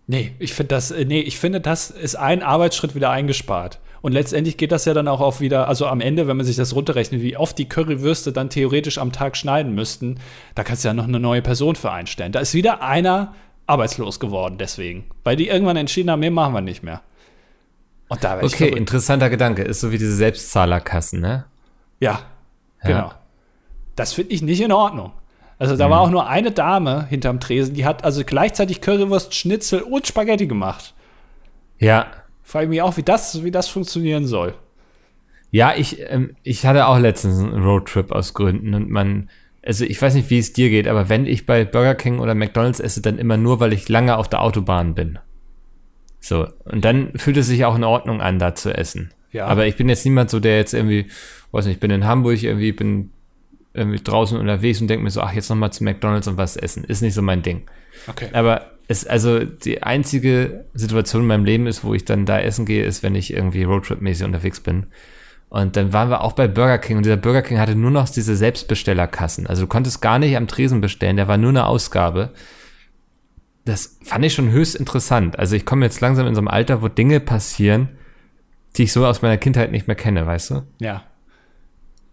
[0.06, 3.80] Nee, ich finde das, äh, nee, ich finde, das ist ein Arbeitsschritt wieder eingespart.
[4.02, 6.56] Und letztendlich geht das ja dann auch auf wieder, also am Ende, wenn man sich
[6.56, 10.18] das runterrechnet, wie oft die Currywürste dann theoretisch am Tag schneiden müssten,
[10.56, 12.32] da kannst du ja noch eine neue Person für einstellen.
[12.32, 13.34] Da ist wieder einer
[13.66, 15.04] arbeitslos geworden deswegen.
[15.22, 17.00] Weil die irgendwann entschieden haben, nee, machen wir nicht mehr.
[18.08, 19.62] Und da Okay, interessanter Gedanke.
[19.62, 21.44] Ist so wie diese Selbstzahlerkassen, ne?
[22.00, 22.20] Ja,
[22.82, 22.88] Ja.
[22.88, 23.12] genau.
[23.94, 25.12] Das finde ich nicht in Ordnung.
[25.58, 29.82] Also da war auch nur eine Dame hinterm Tresen, die hat also gleichzeitig Currywurst, Schnitzel
[29.82, 30.92] und Spaghetti gemacht.
[31.78, 32.06] Ja.
[32.52, 34.52] Frage ich mich auch, wie das, wie das funktionieren soll.
[35.52, 39.30] Ja, ich, ähm, ich hatte auch letztens einen Roadtrip aus Gründen und man,
[39.64, 42.34] also ich weiß nicht, wie es dir geht, aber wenn ich bei Burger King oder
[42.34, 45.18] McDonalds esse, dann immer nur, weil ich lange auf der Autobahn bin.
[46.20, 49.14] So, und dann fühlt es sich auch in Ordnung an, da zu essen.
[49.30, 49.46] Ja.
[49.46, 51.06] Aber ich bin jetzt niemand so, der jetzt irgendwie,
[51.52, 53.12] weiß nicht, ich bin in Hamburg irgendwie, bin
[53.72, 56.84] irgendwie draußen unterwegs und denke mir so, ach, jetzt nochmal zu McDonalds und was essen.
[56.84, 57.62] Ist nicht so mein Ding.
[58.08, 58.28] Okay.
[58.34, 62.64] Aber es, also die einzige Situation in meinem Leben ist, wo ich dann da essen
[62.66, 64.86] gehe, ist, wenn ich irgendwie Roadtrip-mäßig unterwegs bin.
[65.48, 68.08] Und dann waren wir auch bei Burger King und dieser Burger King hatte nur noch
[68.08, 69.46] diese Selbstbestellerkassen.
[69.46, 72.30] Also du konntest gar nicht am Tresen bestellen, der war nur eine Ausgabe.
[73.64, 75.38] Das fand ich schon höchst interessant.
[75.38, 77.90] Also ich komme jetzt langsam in so einem Alter, wo Dinge passieren,
[78.76, 80.62] die ich so aus meiner Kindheit nicht mehr kenne, weißt du?
[80.78, 81.04] Ja.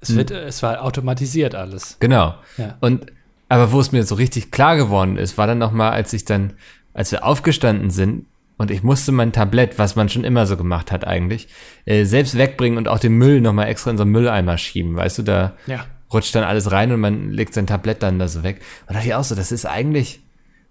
[0.02, 1.98] Es, wird, es war automatisiert alles.
[2.00, 2.36] Genau.
[2.58, 2.78] Ja.
[2.82, 3.12] Und
[3.50, 6.24] aber wo es mir so richtig klar geworden ist, war dann noch mal, als ich
[6.24, 6.54] dann,
[6.94, 8.26] als wir aufgestanden sind
[8.58, 11.48] und ich musste mein Tablett, was man schon immer so gemacht hat eigentlich,
[11.86, 14.96] äh, selbst wegbringen und auch den Müll noch mal extra in so einen Mülleimer schieben,
[14.96, 15.86] weißt du, da Ja.
[16.14, 18.58] rutscht dann alles rein und man legt sein Tablett dann da so weg.
[18.82, 20.22] Und da dachte ich auch so, das ist eigentlich,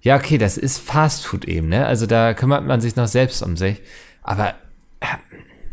[0.00, 1.86] ja okay, das ist Fast Food eben, ne?
[1.86, 3.80] Also da kümmert man sich noch selbst um sich.
[4.22, 4.50] Aber
[5.00, 5.06] äh,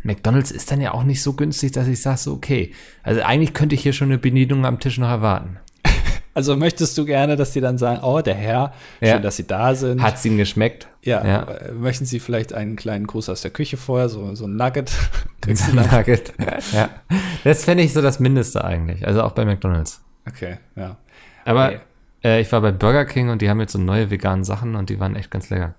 [0.03, 2.73] McDonalds ist dann ja auch nicht so günstig, dass ich sage so, okay.
[3.03, 5.57] Also eigentlich könnte ich hier schon eine Bedienung am Tisch noch erwarten.
[6.35, 9.13] Also möchtest du gerne, dass die dann sagen, oh, der Herr, Ja.
[9.13, 10.01] schön, dass Sie da sind.
[10.03, 10.87] Hat's Ihnen geschmeckt?
[11.01, 11.43] ja, ja.
[11.43, 14.91] äh, möchten Sie vielleicht einen kleinen Gruß aus der Küche vorher, so, so ein Nugget?
[15.41, 15.75] Kriegst dann?
[15.89, 16.33] Nugget.
[16.73, 16.89] ja.
[17.43, 19.07] Das fände ich so das Mindeste eigentlich.
[19.07, 20.01] Also auch bei McDonalds.
[20.27, 20.97] Okay, ja.
[21.45, 21.79] Aber Okay.
[22.23, 24.89] äh, ich war bei Burger King und die haben jetzt so neue veganen Sachen und
[24.89, 25.73] die waren echt ganz lecker.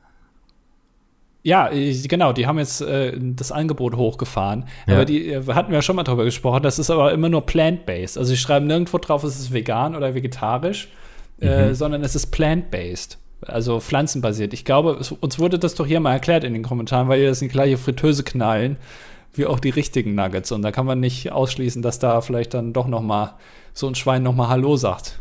[1.47, 4.65] Ja, genau, die haben jetzt äh, das Angebot hochgefahren.
[4.89, 4.95] Ja.
[4.95, 6.61] Aber die äh, hatten wir ja schon mal drüber gesprochen.
[6.65, 8.19] Das ist aber immer nur plant-based.
[8.19, 10.89] Also sie schreiben nirgendwo drauf, es ist vegan oder vegetarisch,
[11.39, 13.19] äh, sondern es ist plant-based.
[13.43, 14.55] Also pflanzenbasiert.
[14.55, 17.29] Ich glaube, es, uns wurde das doch hier mal erklärt in den Kommentaren, weil ihr
[17.29, 18.77] das in die gleiche Fritteuse knallen,
[19.33, 20.51] wie auch die richtigen Nuggets.
[20.51, 23.35] Und da kann man nicht ausschließen, dass da vielleicht dann doch noch mal
[23.73, 25.21] so ein Schwein noch mal Hallo sagt.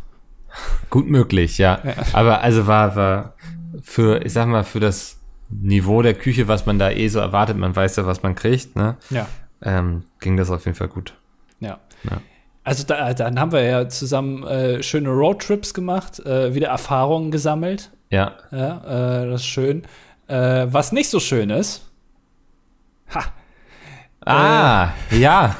[0.89, 1.83] Gut möglich, ja.
[2.13, 3.35] Aber also war, war
[3.83, 5.14] für, ich sag mal, für das
[5.49, 8.75] Niveau der Küche, was man da eh so erwartet, man weiß ja, was man kriegt,
[8.75, 8.97] ne?
[9.09, 9.27] Ja.
[9.61, 11.13] Ähm, ging das auf jeden Fall gut.
[11.59, 11.79] Ja.
[12.03, 12.21] Ja.
[12.63, 17.91] Also da, dann haben wir ja zusammen äh, schöne Roadtrips gemacht, äh, wieder Erfahrungen gesammelt.
[18.09, 18.33] Ja.
[18.51, 19.83] Ja, äh, das ist schön.
[20.27, 21.89] Äh, was nicht so schön ist,
[23.13, 23.23] ha,
[24.25, 25.55] Ah, ja.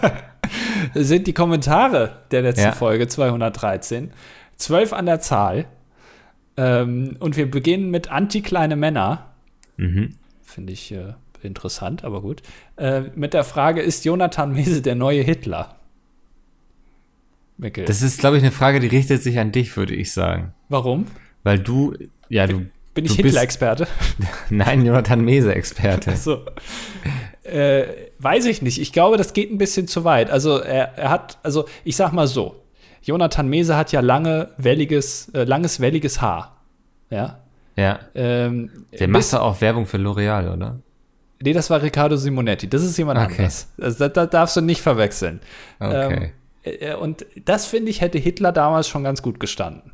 [0.94, 2.72] sind die Kommentare der letzten Ja.
[2.72, 4.12] Folge 213.
[4.56, 5.64] Zwölf an der Zahl.
[6.56, 9.34] Ähm, und wir beginnen mit Anti-kleine Männer.
[9.76, 10.14] Mhm.
[10.42, 12.42] Finde ich äh, interessant, aber gut.
[12.76, 15.76] Äh, mit der Frage, ist Jonathan Mese der neue Hitler?
[17.56, 17.84] Mikkel.
[17.84, 20.52] Das ist, glaube ich, eine Frage, die richtet sich an dich, würde ich sagen.
[20.68, 21.06] Warum?
[21.44, 21.94] Weil du,
[22.28, 23.86] ja, du, Bin ich Hitler-Experte?
[24.50, 26.16] nein, Jonathan Mese-Experte.
[26.16, 26.44] So.
[27.44, 27.84] Äh,
[28.18, 28.80] weiß ich nicht.
[28.80, 30.30] Ich glaube, das geht ein bisschen zu weit.
[30.30, 32.63] Also er, er hat, also ich sag mal so,
[33.04, 36.56] Jonathan Mese hat ja lange welliges, äh, langes welliges Haar.
[37.10, 37.38] Ja.
[37.76, 37.98] Ja.
[38.14, 40.78] Ähm, Der macht doch auch Werbung für L'Oreal, oder?
[41.42, 42.68] nee, das war Riccardo Simonetti.
[42.70, 43.32] Das ist jemand Okay.
[43.32, 43.68] anderes.
[43.80, 45.40] Also, das, das darfst du nicht verwechseln.
[45.78, 46.32] Okay.
[46.64, 49.92] Ähm, äh, und das finde ich hätte Hitler damals schon ganz gut gestanden.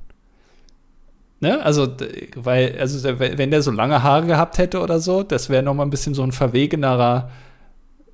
[1.41, 1.61] Ne?
[1.65, 1.89] Also,
[2.37, 5.85] weil, also wenn der so lange Haare gehabt hätte oder so, das wäre noch mal
[5.85, 7.31] ein bisschen so ein verwegenerer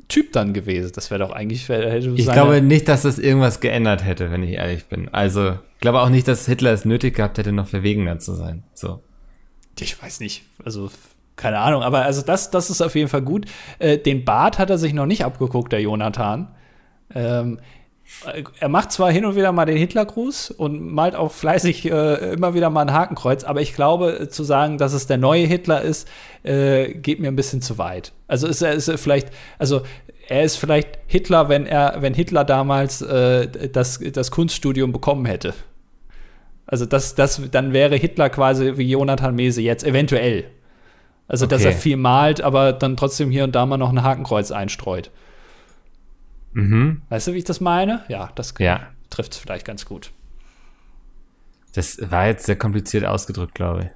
[0.09, 0.93] Typ dann gewesen.
[0.95, 4.53] Das wäre doch eigentlich, hätte Ich glaube nicht, dass das irgendwas geändert hätte, wenn ich
[4.53, 5.09] ehrlich bin.
[5.09, 8.63] Also, ich glaube auch nicht, dass Hitler es nötig gehabt hätte, noch verwegener zu sein.
[8.75, 9.03] So.
[9.79, 10.91] ich weiß nicht, also
[11.35, 13.47] keine Ahnung, aber also das, das ist auf jeden Fall gut.
[13.79, 16.55] Äh, den Bart hat er sich noch nicht abgeguckt, der Jonathan.
[17.15, 17.63] Ähm, äh,
[18.61, 22.55] er macht zwar hin und wieder mal den Hitlergruß und malt auch fleißig äh, immer
[22.55, 25.83] wieder mal ein Hakenkreuz, aber ich glaube, äh, zu sagen, dass es der neue Hitler
[25.83, 26.09] ist,
[26.43, 28.13] äh, geht mir ein bisschen zu weit.
[28.27, 29.29] Also ist er ist er vielleicht,
[29.59, 29.83] also
[30.29, 35.55] er ist vielleicht Hitler, wenn er, wenn Hitler damals äh, das, das Kunststudium bekommen hätte.
[36.67, 40.45] Also das, das, dann wäre Hitler quasi wie Jonathan Mese jetzt, eventuell.
[41.29, 41.71] Also, dass Okay.
[41.71, 45.11] er viel malt, aber dann trotzdem hier und da mal noch ein Hakenkreuz einstreut.
[46.57, 47.03] Mhm.
[47.11, 48.03] Weißt du, wie ich das meine?
[48.09, 48.81] Ja, das Ja.
[49.11, 50.11] trifft es vielleicht ganz gut.
[51.75, 53.91] Das war jetzt sehr kompliziert ausgedrückt, glaube ich.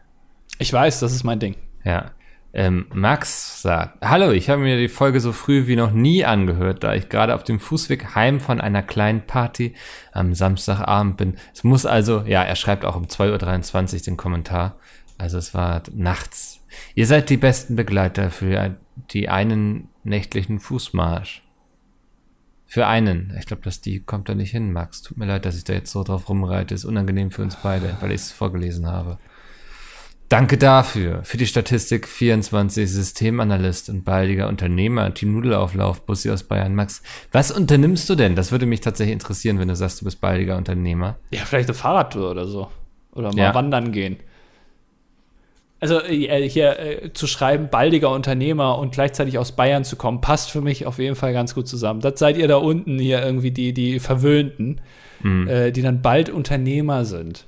[0.59, 1.57] Ich weiß, das ist mein Ding.
[1.85, 2.11] Ja.
[2.53, 6.83] Ähm, Max sagt, hallo, ich habe mir die Folge so früh wie noch nie angehört,
[6.85, 9.75] da ich gerade auf dem Fußweg heim von einer kleinen Party
[10.13, 11.37] am Samstagabend bin.
[11.55, 14.77] Es muss also, ja, er schreibt auch um 2.23 Uhr den Kommentar.
[15.17, 16.61] Also es war nachts.
[16.95, 18.77] Ihr seid die besten Begleiter für
[19.13, 21.43] die einen nächtlichen Fußmarsch.
[22.73, 23.35] Für einen.
[23.37, 25.03] Ich glaube, dass die kommt da nicht hin, Max.
[25.03, 26.73] Tut mir leid, dass ich da jetzt so drauf rumreite.
[26.73, 29.19] Ist unangenehm für uns beide, weil ich es vorgelesen habe.
[30.29, 31.25] Danke dafür.
[31.25, 36.77] Für die Statistik 24 Systemanalyst und baldiger Unternehmer, Team Nudelauflauf, Bussi aus Bayern.
[36.77, 37.03] Max,
[37.33, 38.37] was unternimmst du denn?
[38.37, 41.17] Das würde mich tatsächlich interessieren, wenn du sagst, du bist baldiger Unternehmer.
[41.33, 42.71] Ja, vielleicht eine Fahrradtour oder so.
[43.11, 43.53] Oder mal Ja.
[43.55, 44.19] wandern gehen.
[45.81, 50.51] Also äh, hier äh, zu schreiben, baldiger Unternehmer und gleichzeitig aus Bayern zu kommen, passt
[50.51, 52.01] für mich auf jeden Fall ganz gut zusammen.
[52.01, 54.81] Das seid ihr da unten hier irgendwie die, die Verwöhnten,
[55.25, 57.47] äh, die dann bald Unternehmer sind.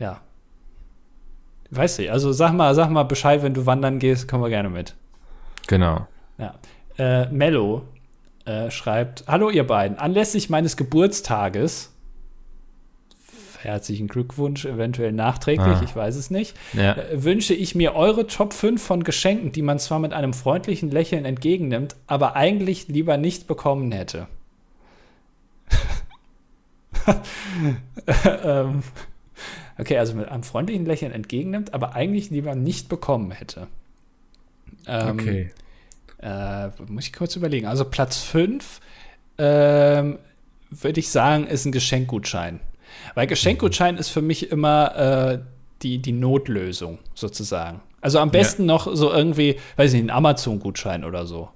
[0.00, 0.20] Ja.
[1.70, 4.70] Weiß ich, also sag mal, sag mal Bescheid, wenn du wandern gehst, kommen wir gerne
[4.70, 4.94] mit.
[5.66, 6.06] Genau.
[6.38, 6.54] Ja.
[6.98, 7.82] Äh, Mello
[8.44, 9.98] äh, schreibt: Hallo, ihr beiden.
[9.98, 11.92] Anlässlich meines Geburtstages
[13.62, 15.82] herzlichen Glückwunsch, eventuell nachträglich, ah.
[15.84, 16.94] ich weiß es nicht, ja.
[16.94, 20.90] äh, wünsche ich mir eure Top 5 von Geschenken, die man zwar mit einem freundlichen
[20.90, 24.28] Lächeln entgegennimmt, aber eigentlich lieber nicht bekommen hätte.
[28.44, 28.82] ähm,
[29.78, 33.66] okay, also mit einem freundlichen Lächeln entgegennimmt, aber eigentlich lieber nicht bekommen hätte.
[34.86, 35.50] Ähm, okay.
[36.20, 37.66] Äh, muss ich kurz überlegen.
[37.66, 38.80] Also Platz 5
[39.38, 40.18] ähm,
[40.70, 42.60] würde ich sagen, ist ein Geschenkgutschein.
[43.14, 45.38] Weil Geschenkgutschein ist für mich immer äh,
[45.82, 47.80] die, die Notlösung sozusagen.
[48.00, 48.66] Also am besten ja.
[48.66, 51.48] noch so irgendwie, weiß ich nicht, ein Amazon-Gutschein oder so.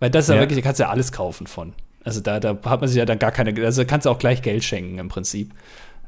[0.00, 1.74] Weil das ist ja, ja wirklich, da kannst du ja alles kaufen von.
[2.04, 4.42] Also da, da hat man sich ja dann gar keine, also kannst du auch gleich
[4.42, 5.52] Geld schenken im Prinzip.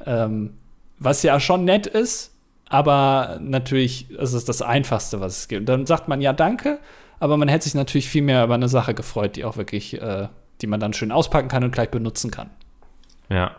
[0.05, 0.55] Ähm,
[0.99, 2.33] was ja schon nett ist,
[2.69, 5.61] aber natürlich ist es das Einfachste, was es gibt.
[5.61, 6.79] Und dann sagt man ja Danke,
[7.21, 10.29] aber man hätte sich natürlich viel mehr über eine Sache gefreut, die auch wirklich, äh,
[10.61, 12.51] die man dann schön auspacken kann und gleich benutzen kann.
[13.29, 13.57] Ja.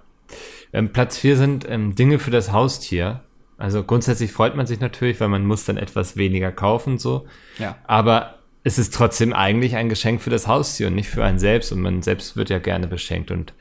[0.74, 3.22] Ähm, Platz 4 sind ähm, Dinge für das Haustier.
[3.58, 7.26] Also grundsätzlich freut man sich natürlich, weil man muss dann etwas weniger kaufen so.
[7.58, 7.78] Ja.
[7.86, 11.72] Aber es ist trotzdem eigentlich ein Geschenk für das Haustier und nicht für einen selbst.
[11.72, 13.32] Und man selbst wird ja gerne beschenkt.
[13.32, 13.54] Und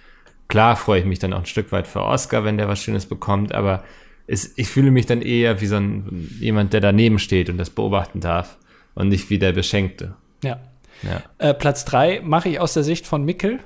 [0.49, 3.07] klar freue ich mich dann auch ein Stück weit für Oscar, wenn der was Schönes
[3.07, 3.55] bekommt.
[3.55, 3.85] Aber
[4.27, 7.71] es, ich fühle mich dann eher wie so ein jemand, der daneben steht und das
[7.71, 8.57] beobachten darf
[8.95, 10.17] und nicht wie der Beschenkte.
[10.43, 10.59] Ja.
[11.03, 11.23] ja.
[11.39, 13.61] Äh, Platz 3 mache ich aus der Sicht von Mickel.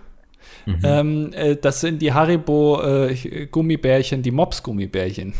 [0.67, 0.79] Mhm.
[0.83, 5.35] Ähm, äh, das sind die Haribo-Gummibärchen, äh, die Mops-Gummibärchen.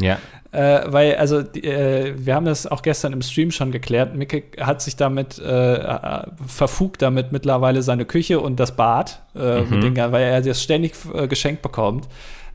[0.00, 0.18] Ja.
[0.52, 4.14] Äh, weil, also, äh, wir haben das auch gestern im Stream schon geklärt.
[4.14, 9.62] Micke hat sich damit, äh, äh verfugt damit mittlerweile seine Küche und das Bad, äh,
[9.62, 9.96] mhm.
[9.96, 10.94] weil er das ständig
[11.28, 12.08] geschenkt bekommt.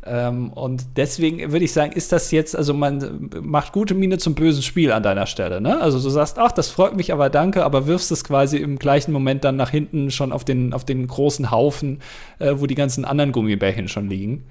[0.05, 4.33] Ähm, und deswegen würde ich sagen, ist das jetzt, also man macht gute Miene zum
[4.33, 5.59] bösen Spiel an deiner Stelle.
[5.59, 5.79] Ne?
[5.79, 9.11] Also du sagst, ach, das freut mich, aber danke, aber wirfst es quasi im gleichen
[9.11, 12.01] Moment dann nach hinten schon auf den, auf den großen Haufen,
[12.39, 14.45] äh, wo die ganzen anderen Gummibärchen schon liegen,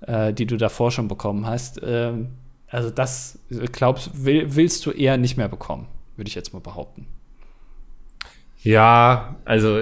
[0.00, 1.80] äh, die du davor schon bekommen hast.
[1.84, 2.30] Ähm,
[2.68, 3.38] also das,
[3.72, 5.86] glaubst will, willst du eher nicht mehr bekommen,
[6.16, 7.06] würde ich jetzt mal behaupten.
[8.62, 9.78] Ja, also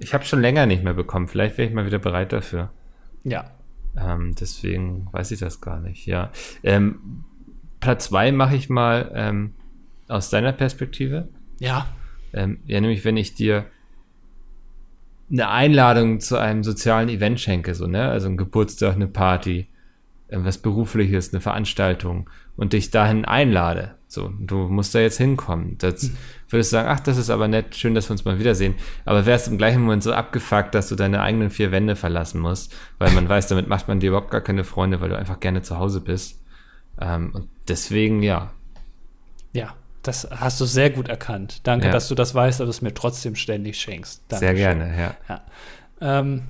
[0.00, 1.28] ich habe schon länger nicht mehr bekommen.
[1.28, 2.70] Vielleicht wäre ich mal wieder bereit dafür.
[3.22, 3.44] Ja,
[3.96, 6.30] ähm, deswegen weiß ich das gar nicht, ja.
[6.62, 7.24] Ähm,
[7.80, 9.54] Platz 2 mache ich mal ähm,
[10.08, 11.28] aus deiner Perspektive.
[11.58, 11.86] Ja.
[12.32, 13.66] Ähm, ja, nämlich wenn ich dir
[15.30, 18.08] eine Einladung zu einem sozialen Event schenke, so, ne?
[18.08, 19.66] Also ein Geburtstag, eine Party,
[20.28, 23.94] was berufliches, eine Veranstaltung und dich dahin einlade.
[24.12, 25.78] So, du musst da jetzt hinkommen.
[25.78, 26.14] Das hm.
[26.50, 28.74] würdest du sagen, ach, das ist aber nett, schön, dass wir uns mal wiedersehen.
[29.06, 32.74] Aber wärst im gleichen Moment so abgefuckt, dass du deine eigenen vier Wände verlassen musst,
[32.98, 35.62] weil man weiß, damit macht man dir überhaupt gar keine Freunde, weil du einfach gerne
[35.62, 36.42] zu Hause bist.
[37.00, 38.50] Ähm, und deswegen, ja.
[39.54, 41.60] Ja, das hast du sehr gut erkannt.
[41.62, 41.92] Danke, ja.
[41.92, 44.24] dass du das weißt, aber es mir trotzdem ständig schenkst.
[44.28, 44.56] Dankeschön.
[44.56, 45.14] Sehr gerne, ja.
[45.30, 46.18] ja.
[46.20, 46.42] Ähm,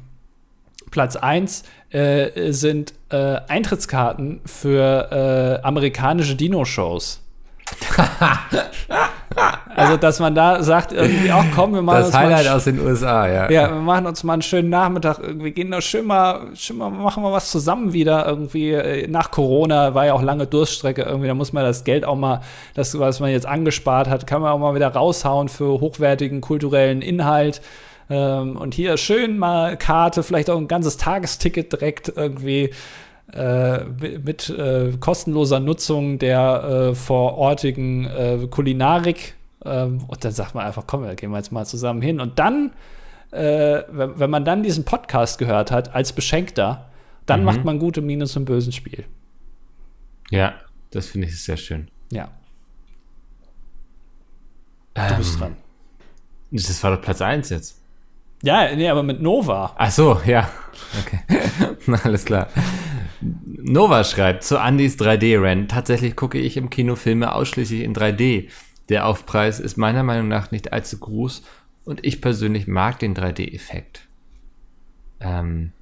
[0.90, 7.21] Platz 1 äh, sind äh, Eintrittskarten für äh, amerikanische Dino-Shows.
[9.76, 12.64] also, dass man da sagt, irgendwie auch, komm, wir machen das uns Highlight mal aus
[12.64, 13.50] den USA, ja.
[13.50, 16.90] Ja, wir machen uns mal einen schönen Nachmittag, irgendwie gehen da schön mal, schön mal,
[16.90, 21.28] machen wir was zusammen wieder, irgendwie äh, nach Corona war ja auch lange Durststrecke, irgendwie,
[21.28, 22.40] da muss man das Geld auch mal,
[22.74, 27.02] das, was man jetzt angespart hat, kann man auch mal wieder raushauen für hochwertigen kulturellen
[27.02, 27.60] Inhalt.
[28.10, 32.70] Ähm, und hier schön mal Karte, vielleicht auch ein ganzes Tagesticket direkt irgendwie
[33.32, 33.84] äh,
[34.24, 39.34] mit äh, kostenloser Nutzung der äh, vorortigen äh, Kulinarik.
[39.64, 42.20] Ähm, und dann sagt man einfach, komm, da gehen wir jetzt mal zusammen hin.
[42.20, 42.72] Und dann,
[43.30, 46.90] äh, wenn, wenn, man dann diesen Podcast gehört hat, als Beschenkter,
[47.26, 47.46] dann mhm.
[47.46, 49.04] macht man gute Miene zum bösen Spiel.
[50.30, 50.54] Ja,
[50.90, 51.88] das finde ich sehr schön.
[52.10, 52.28] Ja.
[54.94, 55.56] Du ähm, bist dran.
[56.50, 57.80] Das war doch Platz 1 jetzt.
[58.42, 59.74] Ja, nee, aber mit Nova.
[59.78, 60.50] Ach so, ja.
[61.00, 61.20] Okay.
[62.04, 62.48] Alles klar.
[63.44, 65.70] Nova schreibt zu Andys 3D-Rent.
[65.70, 68.48] Tatsächlich gucke ich im Kino Filme ausschließlich in 3D.
[68.88, 71.42] Der Aufpreis ist meiner Meinung nach nicht allzu groß
[71.84, 74.02] und ich persönlich mag den 3D-Effekt.
[75.20, 75.72] Ähm,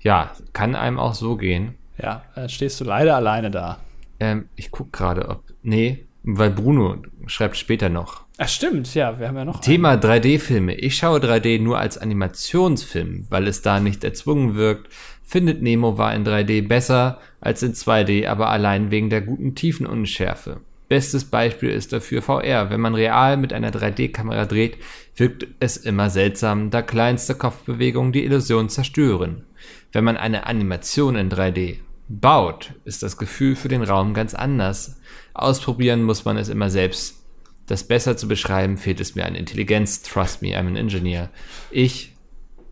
[0.00, 1.74] ja, kann einem auch so gehen.
[1.98, 3.80] Ja, dann stehst du leider alleine da.
[4.20, 5.42] Ähm, ich gucke gerade, ob.
[5.62, 8.22] Nee, weil Bruno schreibt später noch.
[8.38, 9.60] Ach stimmt, ja, wir haben ja noch.
[9.60, 10.74] Thema 3D-Filme.
[10.74, 14.88] Ich schaue 3D nur als Animationsfilm, weil es da nicht erzwungen wirkt.
[15.32, 20.60] Findet Nemo war in 3D besser als in 2D, aber allein wegen der guten Tiefenunschärfe.
[20.90, 22.68] Bestes Beispiel ist dafür VR.
[22.68, 24.76] Wenn man real mit einer 3D-Kamera dreht,
[25.16, 29.46] wirkt es immer seltsam, da kleinste Kopfbewegungen die Illusion zerstören.
[29.90, 31.76] Wenn man eine Animation in 3D
[32.10, 35.00] baut, ist das Gefühl für den Raum ganz anders.
[35.32, 37.24] Ausprobieren muss man es immer selbst.
[37.66, 40.02] Das besser zu beschreiben fehlt es mir an Intelligenz.
[40.02, 41.30] Trust me, I'm an engineer.
[41.70, 42.11] Ich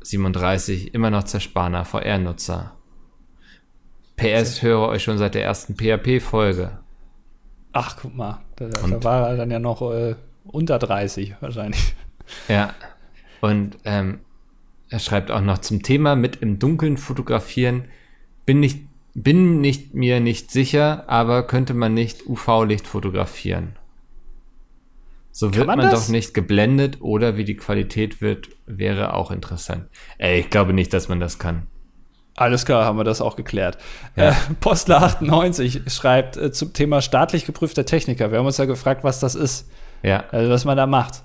[0.03, 2.77] 37 immer noch zersparener VR-Nutzer.
[4.17, 6.79] PS höre euch schon seit der ersten PHP-Folge.
[7.73, 11.95] Ach, guck mal, da, da war er dann ja noch äh, unter 30 wahrscheinlich.
[12.49, 12.75] Ja,
[13.41, 14.21] und ähm,
[14.89, 17.85] er schreibt auch noch zum Thema mit im Dunkeln fotografieren.
[18.45, 18.85] Bin nicht,
[19.15, 23.77] bin nicht mir nicht sicher, aber könnte man nicht UV-Licht fotografieren.
[25.33, 29.87] So wird man, man doch nicht geblendet oder wie die Qualität wird, wäre auch interessant.
[30.19, 31.67] Ey, ich glaube nicht, dass man das kann.
[32.37, 33.79] Alles klar, haben wir das auch geklärt.
[34.17, 34.31] Ja.
[34.31, 38.31] Äh, Postler 98 schreibt äh, zum Thema staatlich geprüfter Techniker.
[38.31, 39.69] Wir haben uns ja gefragt, was das ist.
[40.03, 40.25] Ja.
[40.31, 41.23] Also, was man da macht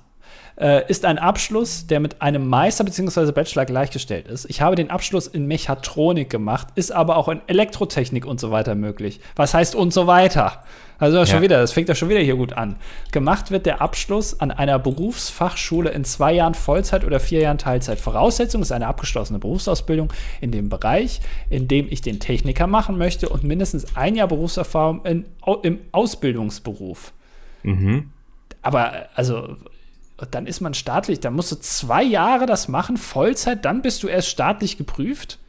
[0.57, 3.31] äh, ist ein Abschluss, der mit einem Meister bzw.
[3.31, 4.45] Bachelor gleichgestellt ist.
[4.49, 8.75] Ich habe den Abschluss in Mechatronik gemacht, ist aber auch in Elektrotechnik und so weiter
[8.75, 9.19] möglich.
[9.35, 10.63] Was heißt und so weiter?
[10.97, 11.25] Also ja.
[11.25, 12.77] schon wieder, das fängt ja schon wieder hier gut an.
[13.11, 17.99] Gemacht wird der Abschluss an einer Berufsfachschule in zwei Jahren Vollzeit oder vier Jahren Teilzeit.
[17.99, 23.29] Voraussetzung ist eine abgeschlossene Berufsausbildung in dem Bereich, in dem ich den Techniker machen möchte
[23.29, 25.25] und mindestens ein Jahr Berufserfahrung in,
[25.63, 27.11] im Ausbildungsberuf.
[27.63, 28.11] Mhm.
[28.61, 29.57] Aber also
[30.31, 34.07] dann ist man staatlich, dann musst du zwei Jahre das machen, Vollzeit, dann bist du
[34.07, 35.39] erst staatlich geprüft.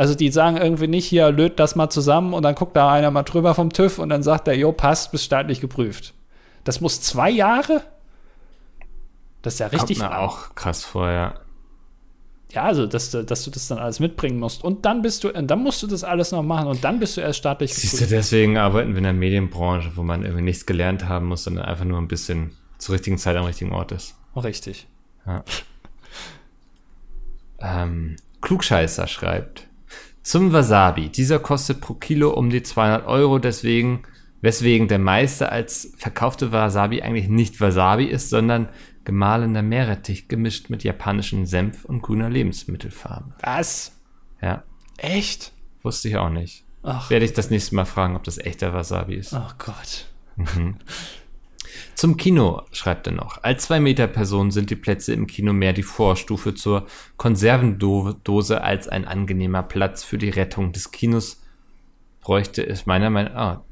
[0.00, 3.10] Also die sagen irgendwie nicht, hier löt das mal zusammen und dann guckt da einer
[3.10, 6.14] mal drüber vom TÜV und dann sagt er, jo, passt, bist staatlich geprüft.
[6.64, 7.82] Das muss zwei Jahre?
[9.42, 9.98] Das ist ja richtig.
[9.98, 11.34] Kommt mir auch krass vor, ja.
[12.50, 14.64] Ja, also, dass, dass du das dann alles mitbringen musst.
[14.64, 17.20] Und dann bist du, dann musst du das alles noch machen und dann bist du
[17.20, 17.90] erst staatlich geprüft.
[17.90, 21.44] Siehst du, deswegen arbeiten wir in der Medienbranche, wo man irgendwie nichts gelernt haben muss,
[21.44, 24.16] sondern einfach nur ein bisschen zur richtigen Zeit am richtigen Ort ist.
[24.34, 24.86] Richtig.
[25.26, 25.44] Ja.
[27.60, 29.66] ähm, Klugscheißer schreibt.
[30.22, 31.08] Zum Wasabi.
[31.08, 34.02] Dieser kostet pro Kilo um die 200 Euro, deswegen,
[34.40, 38.68] weswegen der meiste als verkaufte Wasabi eigentlich nicht Wasabi ist, sondern
[39.04, 43.34] gemahlener Meerrettich gemischt mit japanischem Senf und grüner Lebensmittelfarbe.
[43.40, 43.98] Was?
[44.42, 44.62] Ja.
[44.98, 45.52] Echt?
[45.82, 46.64] Wusste ich auch nicht.
[46.82, 47.10] Ach.
[47.10, 49.32] Werde ich das nächste Mal fragen, ob das echter Wasabi ist.
[49.32, 50.06] Oh Gott.
[50.36, 50.76] Mhm.
[51.94, 53.42] Zum Kino schreibt er noch.
[53.42, 59.62] Als Zwei-Meter-Person sind die Plätze im Kino mehr die Vorstufe zur Konservendose als ein angenehmer
[59.62, 61.42] Platz für die Rettung des Kinos.
[62.20, 63.64] Bräuchte es meiner Meinung nach, ah,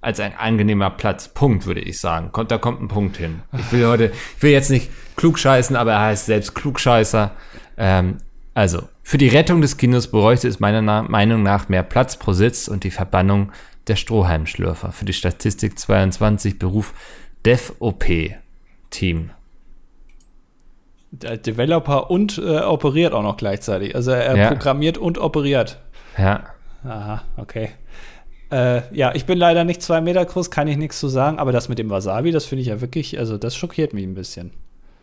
[0.00, 1.28] als ein angenehmer Platz.
[1.28, 2.30] Punkt, würde ich sagen.
[2.48, 3.42] Da kommt ein Punkt hin.
[3.58, 7.32] Ich will heute, ich will jetzt nicht klugscheißen, aber er heißt selbst Klugscheißer.
[7.76, 8.18] Ähm,
[8.54, 12.68] also, für die Rettung des Kinos bräuchte es meiner Meinung nach mehr Platz pro Sitz
[12.68, 13.52] und die Verbannung
[13.88, 14.92] der Strohhalmschlürfer.
[14.92, 16.94] Für die Statistik 22 Beruf
[17.46, 19.30] DevOP-Team.
[21.12, 23.94] Der Developer und äh, operiert auch noch gleichzeitig.
[23.94, 24.48] Also er ja.
[24.48, 25.78] programmiert und operiert.
[26.18, 26.44] Ja.
[26.84, 27.70] Aha, okay.
[28.50, 31.52] Äh, ja, ich bin leider nicht zwei Meter groß, kann ich nichts zu sagen, aber
[31.52, 34.52] das mit dem Wasabi, das finde ich ja wirklich, also das schockiert mich ein bisschen.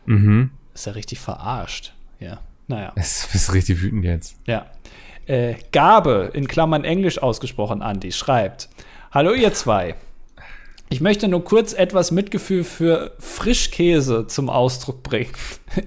[0.06, 0.52] Mhm.
[0.74, 1.94] Ist ja richtig verarscht.
[2.20, 2.92] Ja, naja.
[2.96, 4.36] Es ist richtig wütend jetzt.
[4.46, 4.66] Ja.
[5.26, 8.70] Äh, Gabe, in Klammern Englisch ausgesprochen, Andi, schreibt:
[9.12, 9.96] Hallo, ihr zwei.
[10.94, 15.32] Ich möchte nur kurz etwas Mitgefühl für Frischkäse zum Ausdruck bringen.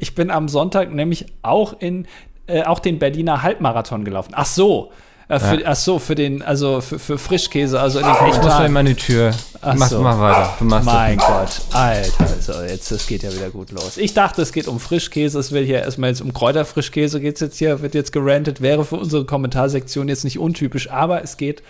[0.00, 2.09] Ich bin am Sonntag nämlich auch in
[2.48, 4.32] äh, auch den Berliner Halbmarathon gelaufen.
[4.34, 4.90] Ach so,
[5.28, 5.66] äh, für, ja.
[5.68, 8.72] Ach so, für den, also für, für Frischkäse, also in den Ich muss mal in
[8.72, 9.32] meine Tür.
[9.61, 10.00] Ach Mach so.
[10.00, 10.54] mal weiter.
[10.59, 13.98] Du machst mein Gott, Alter, also jetzt, das geht ja wieder gut los.
[13.98, 17.59] Ich dachte, es geht um Frischkäse, es wird hier erstmal jetzt um Kräuterfrischkäse geht's jetzt
[17.59, 21.66] hier, wird jetzt gerantet, wäre für unsere Kommentarsektion jetzt nicht untypisch, aber es geht um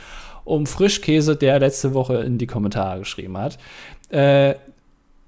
[0.66, 3.59] Frischkäse, der letzte Woche in die Kommentare geschrieben hat.
[4.09, 4.55] Äh,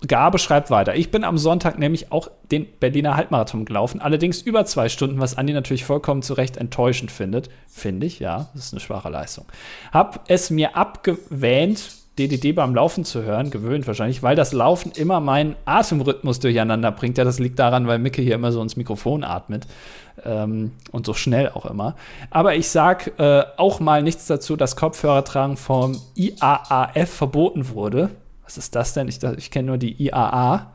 [0.06, 0.94] Gabe schreibt weiter.
[0.94, 5.36] Ich bin am Sonntag nämlich auch den Berliner Halbmarathon gelaufen, allerdings über zwei Stunden, was
[5.36, 7.50] Andi natürlich vollkommen zu Recht enttäuschend findet.
[7.66, 9.46] Finde ich, ja, das ist eine schwache Leistung.
[9.92, 15.20] Hab es mir abgewähnt, DDD beim Laufen zu hören, gewöhnt wahrscheinlich, weil das Laufen immer
[15.20, 17.18] meinen Atemrhythmus durcheinander bringt.
[17.18, 19.66] Ja, das liegt daran, weil Micke hier immer so ins Mikrofon atmet
[20.24, 21.94] ähm, und so schnell auch immer.
[22.30, 28.10] Aber ich sag äh, auch mal nichts dazu, dass Kopfhörertragen vom IAAF verboten wurde.
[28.44, 29.08] Was ist das denn?
[29.08, 30.72] Ich, ich kenne nur die IAA.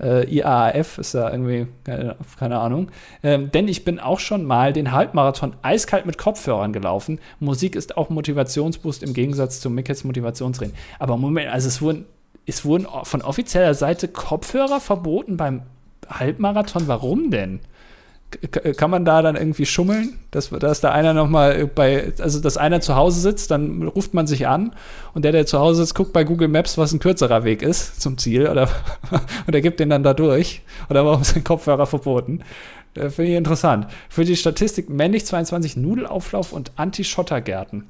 [0.00, 2.90] Äh, IAAF ist ja irgendwie, keine, keine Ahnung.
[3.22, 7.20] Ähm, denn ich bin auch schon mal den Halbmarathon eiskalt mit Kopfhörern gelaufen.
[7.38, 10.74] Musik ist auch Motivationsboost im Gegensatz zu Mickets Motivationsreden.
[10.98, 12.06] Aber Moment, also es wurden,
[12.46, 15.62] es wurden von offizieller Seite Kopfhörer verboten beim
[16.08, 16.88] Halbmarathon.
[16.88, 17.60] Warum denn?
[18.76, 22.80] Kann man da dann irgendwie schummeln, dass, dass da einer nochmal bei, also dass einer
[22.80, 24.74] zu Hause sitzt, dann ruft man sich an
[25.14, 28.00] und der, der zu Hause sitzt, guckt bei Google Maps, was ein kürzerer Weg ist
[28.00, 28.68] zum Ziel oder
[29.46, 32.40] und er gibt den dann da durch oder warum ist ein Kopfhörer verboten?
[32.94, 33.86] Äh, Finde ich interessant.
[34.08, 37.84] Für die Statistik männlich 22 Nudelauflauf und Anti-Schottergärten.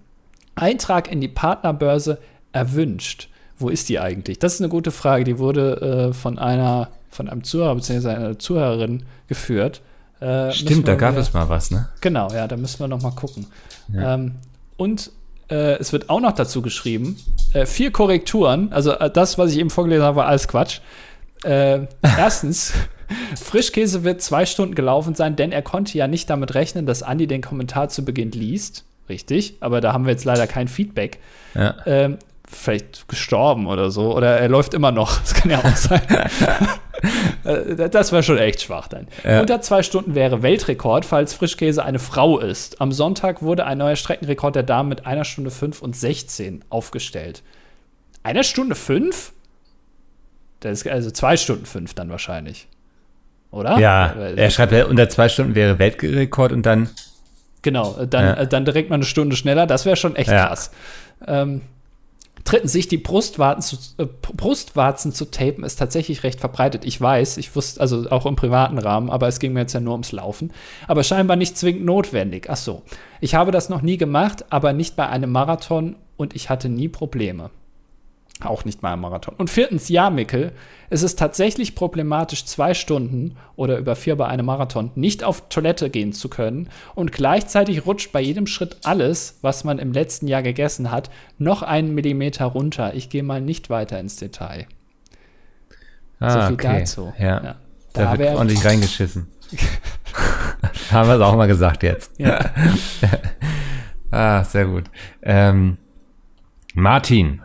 [0.54, 2.18] Eintrag in die Partnerbörse
[2.52, 3.28] erwünscht.
[3.58, 4.38] Wo ist die eigentlich?
[4.38, 5.24] Das ist eine gute Frage.
[5.24, 8.08] Die wurde äh, von einer, von einem Zuhörer bzw.
[8.08, 9.80] einer Zuhörerin geführt.
[10.24, 11.88] Äh, Stimmt, da gab es mal was, ne?
[12.00, 13.46] Genau, ja, da müssen wir noch mal gucken.
[13.92, 14.14] Ja.
[14.14, 14.36] Ähm,
[14.78, 15.10] und
[15.50, 17.18] äh, es wird auch noch dazu geschrieben,
[17.52, 20.80] äh, vier Korrekturen, also äh, das, was ich eben vorgelesen habe, war alles Quatsch.
[21.44, 22.72] Äh, erstens,
[23.36, 27.26] Frischkäse wird zwei Stunden gelaufen sein, denn er konnte ja nicht damit rechnen, dass Andi
[27.26, 28.84] den Kommentar zu Beginn liest.
[29.10, 31.18] Richtig, aber da haben wir jetzt leider kein Feedback.
[31.54, 31.74] Ja.
[31.84, 32.16] Ähm,
[32.56, 34.14] vielleicht gestorben oder so.
[34.14, 35.20] Oder er läuft immer noch.
[35.24, 36.02] Das kann ja auch sein.
[37.44, 39.08] Äh, das wäre schon echt schwach dann.
[39.24, 39.40] Ja.
[39.40, 42.80] Unter zwei Stunden wäre Weltrekord, falls Frischkäse eine Frau ist.
[42.80, 47.42] Am Sonntag wurde ein neuer Streckenrekord der Damen mit einer Stunde 5 und 16 aufgestellt.
[48.22, 49.32] Eine Stunde 5?
[50.60, 52.68] Das ist also zwei Stunden 5 dann wahrscheinlich.
[53.50, 53.78] Oder?
[53.78, 56.90] Ja, er schreibt, unter zwei Stunden wäre Weltrekord und dann.
[57.62, 58.44] Genau, dann, ja.
[58.46, 59.66] dann direkt mal eine Stunde schneller.
[59.66, 60.48] Das wäre schon echt ja.
[60.48, 60.70] krass.
[61.26, 61.60] Ähm,
[62.44, 66.84] Dritten, sich die Brustwarzen zu, äh, Brustwarzen zu tapen, ist tatsächlich recht verbreitet.
[66.84, 69.80] Ich weiß, ich wusste, also auch im privaten Rahmen, aber es ging mir jetzt ja
[69.80, 70.52] nur ums Laufen.
[70.86, 72.48] Aber scheinbar nicht zwingend notwendig.
[72.50, 72.82] Ach so.
[73.20, 76.88] Ich habe das noch nie gemacht, aber nicht bei einem Marathon und ich hatte nie
[76.88, 77.50] Probleme.
[78.40, 79.34] Auch nicht mal im Marathon.
[79.36, 80.52] Und viertens, ja, Mickel,
[80.90, 85.88] es ist tatsächlich problematisch, zwei Stunden oder über vier bei einem Marathon nicht auf Toilette
[85.88, 90.42] gehen zu können und gleichzeitig rutscht bei jedem Schritt alles, was man im letzten Jahr
[90.42, 92.94] gegessen hat, noch einen Millimeter runter.
[92.94, 94.66] Ich gehe mal nicht weiter ins Detail.
[96.18, 96.78] Ah, so viel okay.
[96.80, 97.12] dazu.
[97.18, 97.44] Ja.
[97.44, 97.56] ja.
[97.92, 99.28] Da, da wird ordentlich reingeschissen.
[100.90, 102.18] Haben wir es auch mal gesagt jetzt.
[102.18, 102.40] Ja.
[104.10, 104.84] ah, sehr gut.
[105.22, 105.78] Ähm,
[106.74, 107.43] Martin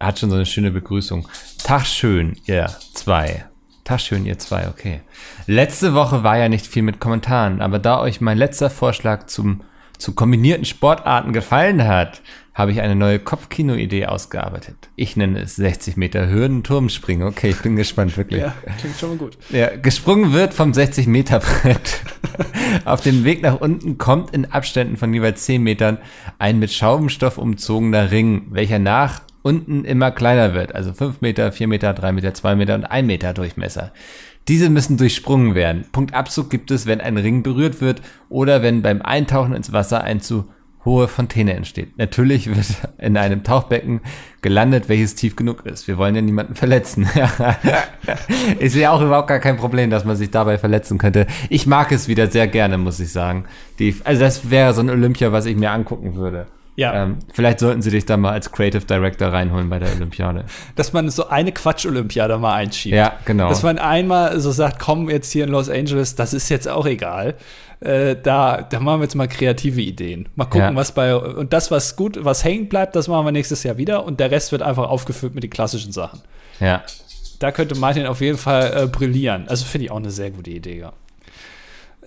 [0.00, 1.28] hat schon so eine schöne Begrüßung.
[1.62, 3.44] Tag schön, ihr zwei.
[3.84, 5.00] Tag schön, ihr zwei, okay.
[5.46, 9.62] Letzte Woche war ja nicht viel mit Kommentaren, aber da euch mein letzter Vorschlag zum,
[9.96, 12.20] zu kombinierten Sportarten gefallen hat,
[12.58, 14.90] habe ich eine neue Kopfkino-Idee ausgearbeitet.
[14.96, 17.26] Ich nenne es 60 Meter Hürden-Turmspringen.
[17.26, 18.40] Okay, ich bin gespannt, wirklich.
[18.40, 19.38] Ja, klingt schon mal gut.
[19.50, 22.02] Ja, gesprungen wird vom 60 Meter Brett.
[22.84, 25.98] Auf dem Weg nach unten kommt in Abständen von jeweils 10 Metern
[26.40, 30.74] ein mit Schaumstoff umzogener Ring, welcher nach unten immer kleiner wird.
[30.74, 33.92] Also 5 Meter, 4 Meter, 3 Meter, 2 Meter und 1 Meter Durchmesser.
[34.48, 35.84] Diese müssen durchsprungen werden.
[35.92, 40.20] Punktabzug gibt es, wenn ein Ring berührt wird oder wenn beim Eintauchen ins Wasser ein
[40.20, 40.48] zu
[40.84, 41.98] hohe Fontäne entsteht.
[41.98, 42.66] Natürlich wird
[42.98, 44.00] in einem Tauchbecken
[44.40, 45.86] gelandet, welches tief genug ist.
[45.86, 47.06] Wir wollen ja niemanden verletzen.
[48.58, 51.26] ist ja auch überhaupt gar kein Problem, dass man sich dabei verletzen könnte.
[51.50, 53.44] Ich mag es wieder sehr gerne, muss ich sagen.
[53.78, 56.46] Die, also das wäre so ein Olympia, was ich mir angucken würde.
[56.78, 56.94] Ja.
[57.02, 60.44] Ähm, vielleicht sollten sie dich da mal als Creative Director reinholen bei der Olympiade.
[60.76, 62.94] Dass man so eine Quatsch-Olympiade mal einschiebt.
[62.94, 63.48] Ja, genau.
[63.48, 66.86] Dass man einmal so sagt, komm jetzt hier in Los Angeles, das ist jetzt auch
[66.86, 67.34] egal.
[67.80, 70.28] Äh, da, da machen wir jetzt mal kreative Ideen.
[70.36, 70.76] Mal gucken, ja.
[70.76, 74.04] was bei und das, was gut, was hängen bleibt, das machen wir nächstes Jahr wieder
[74.04, 76.20] und der Rest wird einfach aufgefüllt mit den klassischen Sachen.
[76.60, 76.84] Ja.
[77.40, 79.48] Da könnte Martin auf jeden Fall äh, brillieren.
[79.48, 80.92] Also finde ich auch eine sehr gute Idee, ja.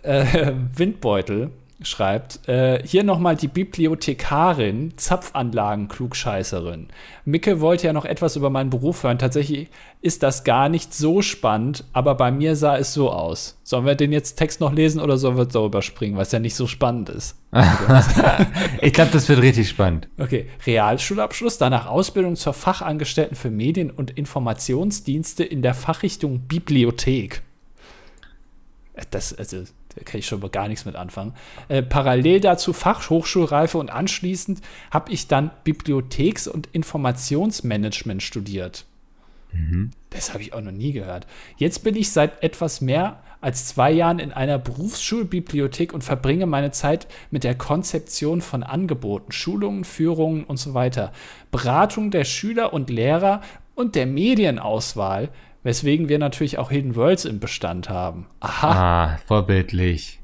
[0.04, 1.52] Äh, Windbeutel
[1.84, 6.88] schreibt, äh, hier nochmal die Bibliothekarin, Zapfanlagen-Klugscheißerin.
[7.26, 9.18] Micke wollte ja noch etwas über meinen Beruf hören.
[9.20, 9.70] Tatsächlich
[10.02, 13.60] ist das gar nicht so spannend, aber bei mir sah es so aus.
[13.64, 16.56] Sollen wir den jetzt Text noch lesen oder sollen wir so überspringen, was ja nicht
[16.56, 17.36] so spannend ist?
[18.82, 20.08] ich glaube, das wird richtig spannend.
[20.18, 27.42] Okay, Realschulabschluss, danach Ausbildung zur Fachangestellten für Medien- und Informationsdienste in der Fachrichtung Bibliothek.
[29.10, 29.64] Das, also,
[29.96, 31.34] da kann ich schon mal gar nichts mit anfangen.
[31.68, 38.86] Äh, parallel dazu Fachhochschulreife und anschließend habe ich dann Bibliotheks- und Informationsmanagement studiert.
[39.52, 39.92] Mhm.
[40.10, 41.28] Das habe ich auch noch nie gehört.
[41.58, 46.72] Jetzt bin ich seit etwas mehr als zwei Jahren in einer Berufsschulbibliothek und verbringe meine
[46.72, 51.12] Zeit mit der Konzeption von Angeboten, Schulungen, Führungen und so weiter,
[51.50, 53.42] Beratung der Schüler und Lehrer
[53.74, 55.30] und der Medienauswahl
[55.64, 58.28] Weswegen wir natürlich auch Hidden Worlds im Bestand haben.
[58.40, 59.14] Aha.
[59.14, 60.20] Ah, vorbildlich.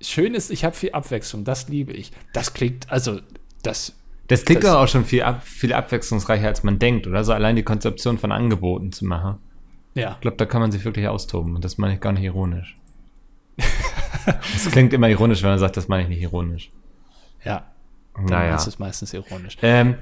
[0.00, 1.44] Schön ist, ich habe viel Abwechslung.
[1.44, 2.12] Das liebe ich.
[2.32, 3.20] Das klingt, also,
[3.62, 3.94] das.
[4.28, 7.24] Das klingt doch auch schon viel, ab, viel abwechslungsreicher, als man denkt, oder?
[7.24, 9.38] So allein die Konzeption von Angeboten zu machen.
[9.94, 10.12] Ja.
[10.12, 11.54] Ich glaube, da kann man sich wirklich austoben.
[11.54, 12.76] Und das meine ich gar nicht ironisch.
[14.26, 16.70] das klingt immer ironisch, wenn man sagt, das meine ich nicht ironisch.
[17.44, 17.66] Ja.
[18.18, 18.52] Naja.
[18.52, 19.58] Das ist meistens ironisch.
[19.60, 19.96] Ähm,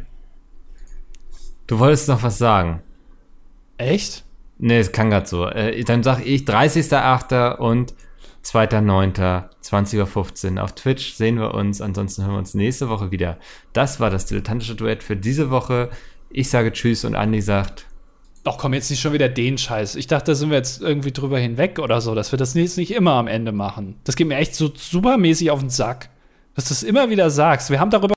[1.66, 2.80] du wolltest noch was sagen.
[3.76, 4.24] Echt?
[4.64, 5.48] Nee, es kann grad so.
[5.48, 7.56] Äh, dann sag ich 30.08.
[7.56, 7.94] und
[8.44, 9.98] 2.09.
[9.98, 11.80] Uhr auf Twitch sehen wir uns.
[11.80, 13.38] Ansonsten hören wir uns nächste Woche wieder.
[13.72, 15.90] Das war das dilettantische Duett für diese Woche.
[16.30, 17.86] Ich sage Tschüss und Andi sagt.
[18.44, 19.96] Doch, komm jetzt nicht schon wieder den Scheiß.
[19.96, 22.76] Ich dachte, da sind wir jetzt irgendwie drüber hinweg oder so, dass wir das jetzt
[22.76, 23.96] nicht immer am Ende machen.
[24.04, 26.08] Das geht mir echt so supermäßig auf den Sack,
[26.54, 27.68] dass du es immer wieder sagst.
[27.70, 28.08] Wir haben darüber